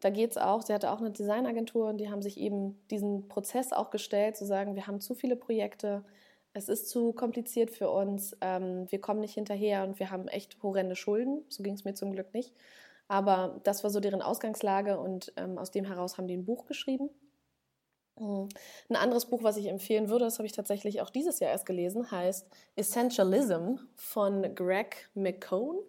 Da 0.00 0.08
geht 0.08 0.30
es 0.30 0.38
auch, 0.38 0.62
sie 0.62 0.72
hatte 0.72 0.90
auch 0.90 0.98
eine 0.98 1.10
Designagentur 1.10 1.88
und 1.88 1.98
die 1.98 2.08
haben 2.08 2.22
sich 2.22 2.38
eben 2.38 2.80
diesen 2.88 3.28
Prozess 3.28 3.72
auch 3.72 3.90
gestellt, 3.90 4.36
zu 4.36 4.46
sagen, 4.46 4.74
wir 4.74 4.86
haben 4.86 5.00
zu 5.00 5.14
viele 5.14 5.36
Projekte, 5.36 6.04
es 6.52 6.68
ist 6.68 6.88
zu 6.88 7.12
kompliziert 7.12 7.70
für 7.70 7.90
uns, 7.90 8.36
ähm, 8.40 8.86
wir 8.90 9.00
kommen 9.00 9.20
nicht 9.20 9.34
hinterher 9.34 9.84
und 9.84 9.98
wir 9.98 10.10
haben 10.10 10.28
echt 10.28 10.60
horrende 10.62 10.96
Schulden. 10.96 11.44
So 11.48 11.62
ging 11.62 11.74
es 11.74 11.84
mir 11.84 11.94
zum 11.94 12.12
Glück 12.12 12.34
nicht. 12.34 12.52
Aber 13.08 13.60
das 13.64 13.82
war 13.82 13.90
so 13.90 14.00
deren 14.00 14.22
Ausgangslage 14.22 14.98
und 14.98 15.32
ähm, 15.36 15.58
aus 15.58 15.70
dem 15.70 15.84
heraus 15.84 16.16
haben 16.16 16.28
die 16.28 16.36
ein 16.36 16.44
Buch 16.44 16.66
geschrieben. 16.66 17.10
Hm. 18.18 18.48
Ein 18.88 18.96
anderes 18.96 19.26
Buch, 19.26 19.42
was 19.42 19.56
ich 19.56 19.66
empfehlen 19.66 20.08
würde, 20.08 20.24
das 20.24 20.38
habe 20.38 20.46
ich 20.46 20.52
tatsächlich 20.52 21.00
auch 21.00 21.10
dieses 21.10 21.40
Jahr 21.40 21.50
erst 21.50 21.66
gelesen, 21.66 22.10
heißt 22.10 22.46
Essentialism 22.76 23.76
von 23.96 24.54
Greg 24.54 25.08
McCone. 25.14 25.80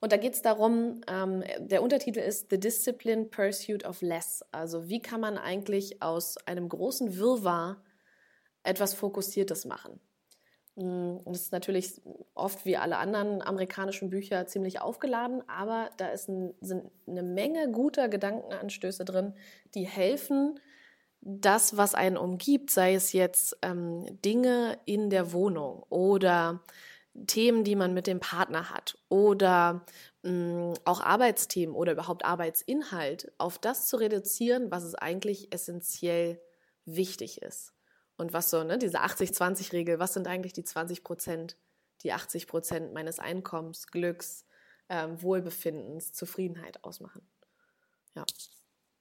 Und 0.00 0.10
da 0.10 0.16
geht 0.16 0.34
es 0.34 0.42
darum, 0.42 1.00
ähm, 1.08 1.44
der 1.58 1.82
Untertitel 1.82 2.18
ist 2.18 2.50
The 2.50 2.58
Disciplined 2.58 3.30
Pursuit 3.30 3.84
of 3.84 4.02
Less. 4.02 4.44
Also 4.50 4.88
wie 4.88 5.00
kann 5.00 5.20
man 5.20 5.38
eigentlich 5.38 6.02
aus 6.02 6.38
einem 6.38 6.68
großen 6.68 7.16
Wirrwarr 7.16 7.80
etwas 8.62 8.94
Fokussiertes 8.94 9.64
machen? 9.64 10.00
Mm, 10.76 11.16
und 11.24 11.34
es 11.34 11.42
ist 11.42 11.52
natürlich 11.52 12.00
oft 12.34 12.64
wie 12.64 12.76
alle 12.76 12.96
anderen 12.96 13.42
amerikanischen 13.42 14.10
Bücher 14.10 14.46
ziemlich 14.46 14.80
aufgeladen, 14.80 15.42
aber 15.48 15.90
da 15.98 16.08
ist 16.08 16.28
ein, 16.28 16.54
sind 16.60 16.90
eine 17.06 17.22
Menge 17.22 17.70
guter 17.70 18.08
Gedankenanstöße 18.08 19.04
drin, 19.04 19.34
die 19.74 19.86
helfen, 19.86 20.58
das, 21.24 21.76
was 21.76 21.94
einen 21.94 22.16
umgibt, 22.16 22.70
sei 22.70 22.94
es 22.94 23.12
jetzt 23.12 23.56
ähm, 23.62 24.04
Dinge 24.24 24.78
in 24.86 25.08
der 25.08 25.32
Wohnung 25.32 25.84
oder 25.88 26.64
Themen, 27.26 27.62
die 27.62 27.76
man 27.76 27.94
mit 27.94 28.06
dem 28.06 28.18
Partner 28.18 28.70
hat 28.70 28.98
oder 29.08 29.84
mh, 30.22 30.32
mm, 30.32 30.74
auch 30.84 31.00
Arbeitsthemen 31.00 31.76
oder 31.76 31.92
überhaupt 31.92 32.24
Arbeitsinhalt, 32.24 33.30
auf 33.38 33.58
das 33.58 33.86
zu 33.86 33.98
reduzieren, 33.98 34.70
was 34.70 34.84
es 34.84 34.94
eigentlich 34.94 35.52
essentiell 35.52 36.40
wichtig 36.86 37.42
ist. 37.42 37.71
Und 38.22 38.32
was 38.32 38.50
so, 38.50 38.62
ne, 38.62 38.78
diese 38.78 39.00
80-20-Regel, 39.02 39.98
was 39.98 40.14
sind 40.14 40.28
eigentlich 40.28 40.52
die 40.52 40.62
20 40.62 41.02
Prozent, 41.02 41.56
die 42.04 42.12
80 42.12 42.46
Prozent 42.46 42.94
meines 42.94 43.18
Einkommens, 43.18 43.88
Glücks, 43.88 44.46
ähm, 44.88 45.20
Wohlbefindens, 45.20 46.12
Zufriedenheit 46.12 46.84
ausmachen. 46.84 47.26
Ja, 48.14 48.24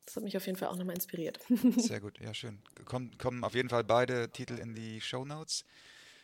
das 0.05 0.15
hat 0.15 0.23
mich 0.23 0.35
auf 0.35 0.47
jeden 0.47 0.57
Fall 0.57 0.69
auch 0.69 0.75
nochmal 0.75 0.95
inspiriert. 0.95 1.39
Sehr 1.77 2.01
gut, 2.01 2.19
ja, 2.19 2.33
schön. 2.33 2.63
Kommen, 2.85 3.15
kommen 3.19 3.43
auf 3.43 3.53
jeden 3.53 3.69
Fall 3.69 3.83
beide 3.83 4.31
Titel 4.31 4.57
in 4.57 4.73
die 4.73 4.99
Show 5.01 5.23
Notes. 5.23 5.65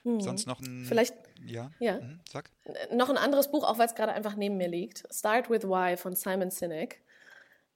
Mhm. 0.03 0.19
Sonst 0.19 0.47
noch 0.47 0.59
ein. 0.59 0.85
Vielleicht. 0.85 1.13
Ja. 1.45 1.69
ja. 1.77 1.99
Mhm, 1.99 2.21
sag. 2.27 2.49
Noch 2.91 3.11
ein 3.11 3.17
anderes 3.17 3.51
Buch, 3.51 3.63
auch 3.63 3.77
weil 3.77 3.85
es 3.85 3.93
gerade 3.93 4.13
einfach 4.13 4.35
neben 4.35 4.57
mir 4.57 4.69
liegt. 4.69 5.03
Start 5.13 5.51
with 5.51 5.65
Why 5.65 5.97
von 5.97 6.15
Simon 6.15 6.49
Sinek. 6.49 7.03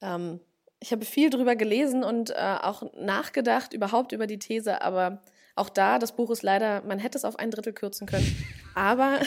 Ähm, 0.02 0.40
ich 0.82 0.92
habe 0.92 1.06
viel 1.06 1.30
drüber 1.30 1.56
gelesen 1.56 2.04
und 2.04 2.32
äh, 2.32 2.58
auch 2.62 2.84
nachgedacht 2.96 3.74
überhaupt 3.74 4.12
über 4.12 4.26
die 4.26 4.40
These, 4.40 4.82
aber 4.82 5.22
auch 5.56 5.70
da, 5.70 6.00
das 6.00 6.14
Buch 6.14 6.32
ist 6.32 6.42
leider, 6.42 6.82
man 6.82 6.98
hätte 6.98 7.18
es 7.18 7.24
auf 7.24 7.38
ein 7.38 7.52
Drittel 7.52 7.72
kürzen 7.72 8.08
können. 8.08 8.26
Aber, 8.76 9.20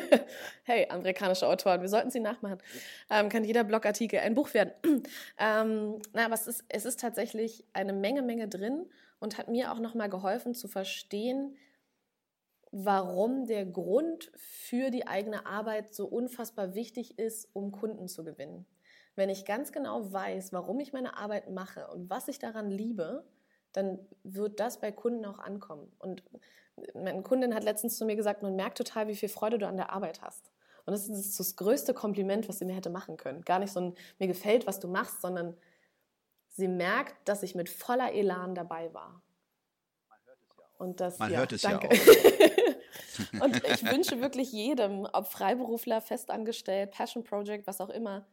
hey, 0.64 0.86
amerikanische 0.90 1.48
Autoren, 1.48 1.80
wir 1.80 1.88
sollten 1.88 2.10
sie 2.10 2.20
nachmachen. 2.20 2.58
Ähm, 3.08 3.30
kann 3.30 3.42
jeder 3.42 3.64
Blogartikel 3.64 4.20
ein 4.20 4.34
Buch 4.34 4.52
werden. 4.52 4.72
ähm, 5.38 5.98
na, 6.12 6.26
aber 6.26 6.34
es 6.34 6.46
ist, 6.46 6.62
es 6.68 6.84
ist 6.84 7.00
tatsächlich 7.00 7.64
eine 7.72 7.94
Menge, 7.94 8.20
Menge 8.20 8.48
drin 8.48 8.84
und 9.18 9.38
hat 9.38 9.48
mir 9.48 9.72
auch 9.72 9.78
nochmal 9.78 10.10
geholfen 10.10 10.54
zu 10.54 10.68
verstehen, 10.68 11.56
warum 12.70 13.46
der 13.46 13.64
Grund 13.64 14.30
für 14.36 14.90
die 14.90 15.06
eigene 15.06 15.46
Arbeit 15.46 15.94
so 15.94 16.04
unfassbar 16.04 16.74
wichtig 16.74 17.18
ist, 17.18 17.48
um 17.54 17.72
Kunden 17.72 18.08
zu 18.08 18.24
gewinnen. 18.24 18.66
Wenn 19.14 19.28
ich 19.28 19.44
ganz 19.44 19.72
genau 19.72 20.12
weiß, 20.12 20.52
warum 20.52 20.80
ich 20.80 20.92
meine 20.92 21.16
Arbeit 21.16 21.50
mache 21.50 21.88
und 21.88 22.08
was 22.08 22.28
ich 22.28 22.38
daran 22.38 22.70
liebe, 22.70 23.24
dann 23.72 23.98
wird 24.22 24.60
das 24.60 24.80
bei 24.80 24.92
Kunden 24.92 25.24
auch 25.24 25.38
ankommen. 25.38 25.92
Und 25.98 26.22
meine 26.94 27.22
Kundin 27.22 27.54
hat 27.54 27.64
letztens 27.64 27.96
zu 27.98 28.04
mir 28.04 28.16
gesagt, 28.16 28.42
man 28.42 28.56
merkt 28.56 28.78
total, 28.78 29.08
wie 29.08 29.16
viel 29.16 29.28
Freude 29.28 29.58
du 29.58 29.66
an 29.66 29.76
der 29.76 29.90
Arbeit 29.90 30.22
hast. 30.22 30.50
Und 30.84 30.92
das 30.92 31.08
ist 31.08 31.38
das 31.38 31.56
größte 31.56 31.94
Kompliment, 31.94 32.48
was 32.48 32.58
sie 32.58 32.64
mir 32.64 32.74
hätte 32.74 32.90
machen 32.90 33.16
können. 33.16 33.42
Gar 33.42 33.60
nicht 33.60 33.72
so 33.72 33.80
ein, 33.80 33.94
mir 34.18 34.26
gefällt, 34.26 34.66
was 34.66 34.80
du 34.80 34.88
machst, 34.88 35.20
sondern 35.20 35.56
sie 36.48 36.68
merkt, 36.68 37.28
dass 37.28 37.42
ich 37.42 37.54
mit 37.54 37.68
voller 37.68 38.12
Elan 38.12 38.54
dabei 38.54 38.92
war. 38.92 39.22
Und 40.78 41.00
das, 41.00 41.18
Man 41.18 41.30
ja, 41.30 41.38
hört 41.38 41.52
es 41.52 41.62
danke. 41.62 41.88
ja 41.94 42.02
auch. 43.40 43.40
und 43.44 43.64
ich 43.64 43.84
wünsche 43.84 44.20
wirklich 44.20 44.50
jedem, 44.50 45.06
ob 45.12 45.28
Freiberufler, 45.28 46.00
festangestellt, 46.00 46.90
Passion 46.90 47.22
Project, 47.22 47.68
was 47.68 47.80
auch 47.80 47.90
immer, 47.90 48.26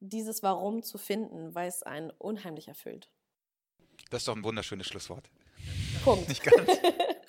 dieses 0.00 0.42
Warum 0.42 0.82
zu 0.82 0.98
finden, 0.98 1.54
weil 1.54 1.68
es 1.68 1.82
einen 1.82 2.10
unheimlich 2.10 2.68
erfüllt. 2.68 3.10
Das 4.10 4.22
ist 4.22 4.28
doch 4.28 4.36
ein 4.36 4.44
wunderschönes 4.44 4.86
Schlusswort. 4.86 5.30
Punkt. 6.04 6.28
Nicht 6.28 6.42
ganz. 6.42 6.70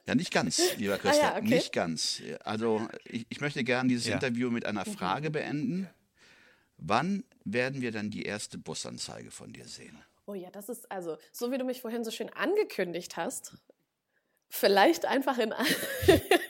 Ja, 0.07 0.15
nicht 0.15 0.33
ganz, 0.33 0.75
lieber 0.77 0.97
Christian. 0.97 1.25
Ah, 1.25 1.33
ja, 1.33 1.37
okay. 1.37 1.47
Nicht 1.47 1.71
ganz. 1.71 2.23
Also 2.43 2.85
ich, 3.05 3.27
ich 3.29 3.39
möchte 3.39 3.63
gerne 3.63 3.87
dieses 3.87 4.07
Ja. 4.07 4.15
Interview 4.15 4.49
mit 4.49 4.65
einer 4.65 4.83
Frage 4.83 5.29
beenden. 5.29 5.87
Wann 6.77 7.23
werden 7.45 7.81
wir 7.81 7.91
dann 7.91 8.09
die 8.09 8.23
erste 8.23 8.57
Busanzeige 8.57 9.29
von 9.29 9.53
dir 9.53 9.67
sehen? 9.67 9.95
Oh 10.25 10.33
ja, 10.33 10.49
das 10.49 10.69
ist 10.69 10.91
also, 10.91 11.17
so 11.31 11.51
wie 11.51 11.59
du 11.59 11.63
mich 11.63 11.81
vorhin 11.81 12.03
so 12.03 12.09
schön 12.09 12.29
angekündigt 12.29 13.15
hast, 13.15 13.53
vielleicht 14.49 15.05
einfach 15.05 15.37
in. 15.37 15.53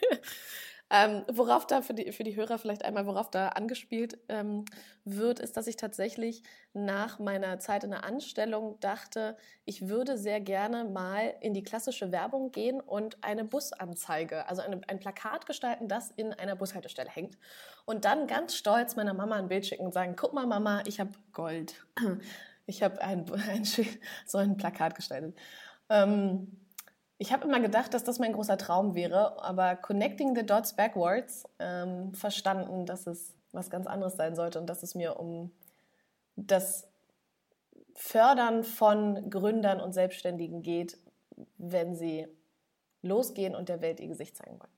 ähm, 0.94 1.24
worauf 1.32 1.66
da 1.66 1.80
für 1.80 1.94
die, 1.94 2.12
für 2.12 2.22
die 2.22 2.36
Hörer 2.36 2.58
vielleicht 2.58 2.84
einmal, 2.84 3.06
worauf 3.06 3.30
da 3.30 3.48
angespielt 3.48 4.18
ähm, 4.28 4.66
wird, 5.06 5.40
ist, 5.40 5.56
dass 5.56 5.66
ich 5.66 5.76
tatsächlich 5.76 6.42
nach 6.74 7.18
meiner 7.18 7.58
Zeit 7.58 7.82
in 7.82 7.92
der 7.92 8.04
Anstellung 8.04 8.78
dachte, 8.80 9.38
ich 9.64 9.88
würde 9.88 10.18
sehr 10.18 10.38
gerne 10.42 10.84
mal 10.84 11.34
in 11.40 11.54
die 11.54 11.62
klassische 11.62 12.12
Werbung 12.12 12.52
gehen 12.52 12.78
und 12.78 13.16
eine 13.24 13.44
Busanzeige, 13.44 14.46
also 14.48 14.60
eine, 14.60 14.82
ein 14.86 15.00
Plakat 15.00 15.46
gestalten, 15.46 15.88
das 15.88 16.10
in 16.10 16.34
einer 16.34 16.56
Bushaltestelle 16.56 17.08
hängt. 17.08 17.38
Und 17.86 18.04
dann 18.04 18.26
ganz 18.26 18.54
stolz 18.54 18.94
meiner 18.94 19.14
Mama 19.14 19.36
ein 19.36 19.48
Bild 19.48 19.64
schicken 19.64 19.86
und 19.86 19.94
sagen, 19.94 20.14
guck 20.14 20.34
mal 20.34 20.46
Mama, 20.46 20.82
ich 20.86 21.00
habe 21.00 21.12
Gold. 21.32 21.74
Ich 22.64 22.80
habe 22.80 23.02
ein, 23.02 23.28
ein, 23.48 23.64
so 23.64 24.38
ein 24.38 24.56
Plakat 24.56 24.94
gestaltet. 24.94 25.36
Ähm, 25.90 26.61
ich 27.22 27.32
habe 27.32 27.46
immer 27.46 27.60
gedacht, 27.60 27.94
dass 27.94 28.02
das 28.02 28.18
mein 28.18 28.32
großer 28.32 28.58
Traum 28.58 28.96
wäre, 28.96 29.40
aber 29.44 29.76
connecting 29.76 30.34
the 30.34 30.44
dots 30.44 30.74
backwards 30.74 31.44
ähm, 31.60 32.12
verstanden, 32.14 32.84
dass 32.84 33.06
es 33.06 33.32
was 33.52 33.70
ganz 33.70 33.86
anderes 33.86 34.16
sein 34.16 34.34
sollte 34.34 34.58
und 34.58 34.66
dass 34.66 34.82
es 34.82 34.96
mir 34.96 35.20
um 35.20 35.52
das 36.34 36.88
Fördern 37.94 38.64
von 38.64 39.30
Gründern 39.30 39.80
und 39.80 39.92
Selbstständigen 39.92 40.62
geht, 40.62 40.98
wenn 41.58 41.94
sie 41.94 42.26
losgehen 43.02 43.54
und 43.54 43.68
der 43.68 43.80
Welt 43.82 44.00
ihr 44.00 44.08
Gesicht 44.08 44.36
zeigen 44.36 44.58
wollen. 44.58 44.72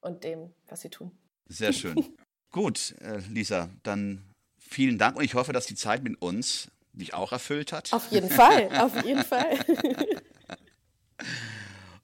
Und 0.00 0.24
dem, 0.24 0.52
was 0.66 0.80
sie 0.80 0.90
tun. 0.90 1.12
Sehr 1.46 1.72
schön. 1.72 1.94
Gut, 2.50 2.96
äh, 3.02 3.18
Lisa, 3.30 3.70
dann 3.84 4.24
vielen 4.58 4.98
Dank 4.98 5.16
und 5.16 5.22
ich 5.22 5.34
hoffe, 5.34 5.52
dass 5.52 5.66
die 5.66 5.76
Zeit 5.76 6.02
mit 6.02 6.20
uns 6.20 6.72
dich 6.92 7.14
auch 7.14 7.30
erfüllt 7.30 7.70
hat. 7.70 7.92
Auf 7.92 8.10
jeden 8.10 8.30
Fall, 8.30 8.68
auf 8.80 9.04
jeden 9.04 9.22
Fall. 9.24 9.60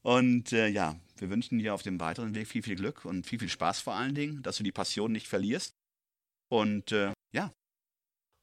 Und 0.09 0.53
äh, 0.55 0.68
ja, 0.68 0.97
wir 1.18 1.29
wünschen 1.29 1.59
dir 1.59 1.75
auf 1.75 1.83
dem 1.83 2.01
weiteren 2.01 2.35
Weg 2.35 2.49
viel, 2.49 2.62
viel 2.62 2.77
Glück 2.77 3.05
und 3.05 3.27
viel, 3.27 3.38
viel 3.38 3.51
Spaß 3.51 3.83
vor 3.83 3.92
allen 3.92 4.14
Dingen, 4.14 4.42
dass 4.42 4.57
du 4.57 4.62
die 4.62 4.73
Passion 4.73 5.12
nicht 5.12 5.29
verlierst. 5.29 5.75
Und 6.51 6.92
äh, 6.92 7.12
ja, 7.31 7.53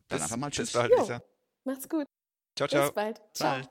dann 0.08 0.19
Bis, 0.19 0.21
einfach 0.21 0.38
mal 0.38 0.51
tschüss. 0.51 0.71
bis 0.71 0.73
bald, 0.73 0.91
Jo. 0.91 0.99
Lisa. 0.99 1.23
Macht's 1.63 1.89
gut. 1.89 2.06
Ciao, 2.56 2.69
ciao. 2.69 2.86
Bis 2.86 2.93
bald. 2.93 3.19
Ciao. 3.34 3.54
Bald. 3.54 3.67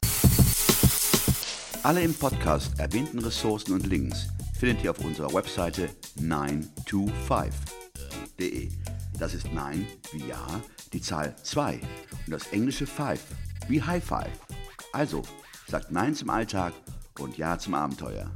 Alle 1.85 2.03
im 2.03 2.15
Podcast 2.15 2.77
erwähnten 2.81 3.21
Ressourcen 3.21 3.75
und 3.75 3.87
Links 3.87 4.27
findet 4.59 4.83
ihr 4.83 4.91
auf 4.91 4.99
unserer 4.99 5.33
Webseite 5.33 5.89
925.de. 6.19 8.73
Das 9.21 9.35
ist 9.35 9.53
9 9.53 9.87
wie 10.11 10.27
Ja, 10.27 10.61
die 10.93 11.01
Zahl 11.01 11.37
2 11.45 11.81
und 12.27 12.33
das 12.33 12.49
englische 12.49 12.89
5 12.89 13.25
wie 13.69 13.81
High 13.81 14.03
Five. 14.03 14.37
Also, 14.93 15.23
sagt 15.69 15.93
Nein 15.93 16.17
zum 16.17 16.31
Alltag 16.31 16.73
und 17.21 17.37
Ja 17.37 17.59
zum 17.59 17.75
Abenteuer. 17.75 18.31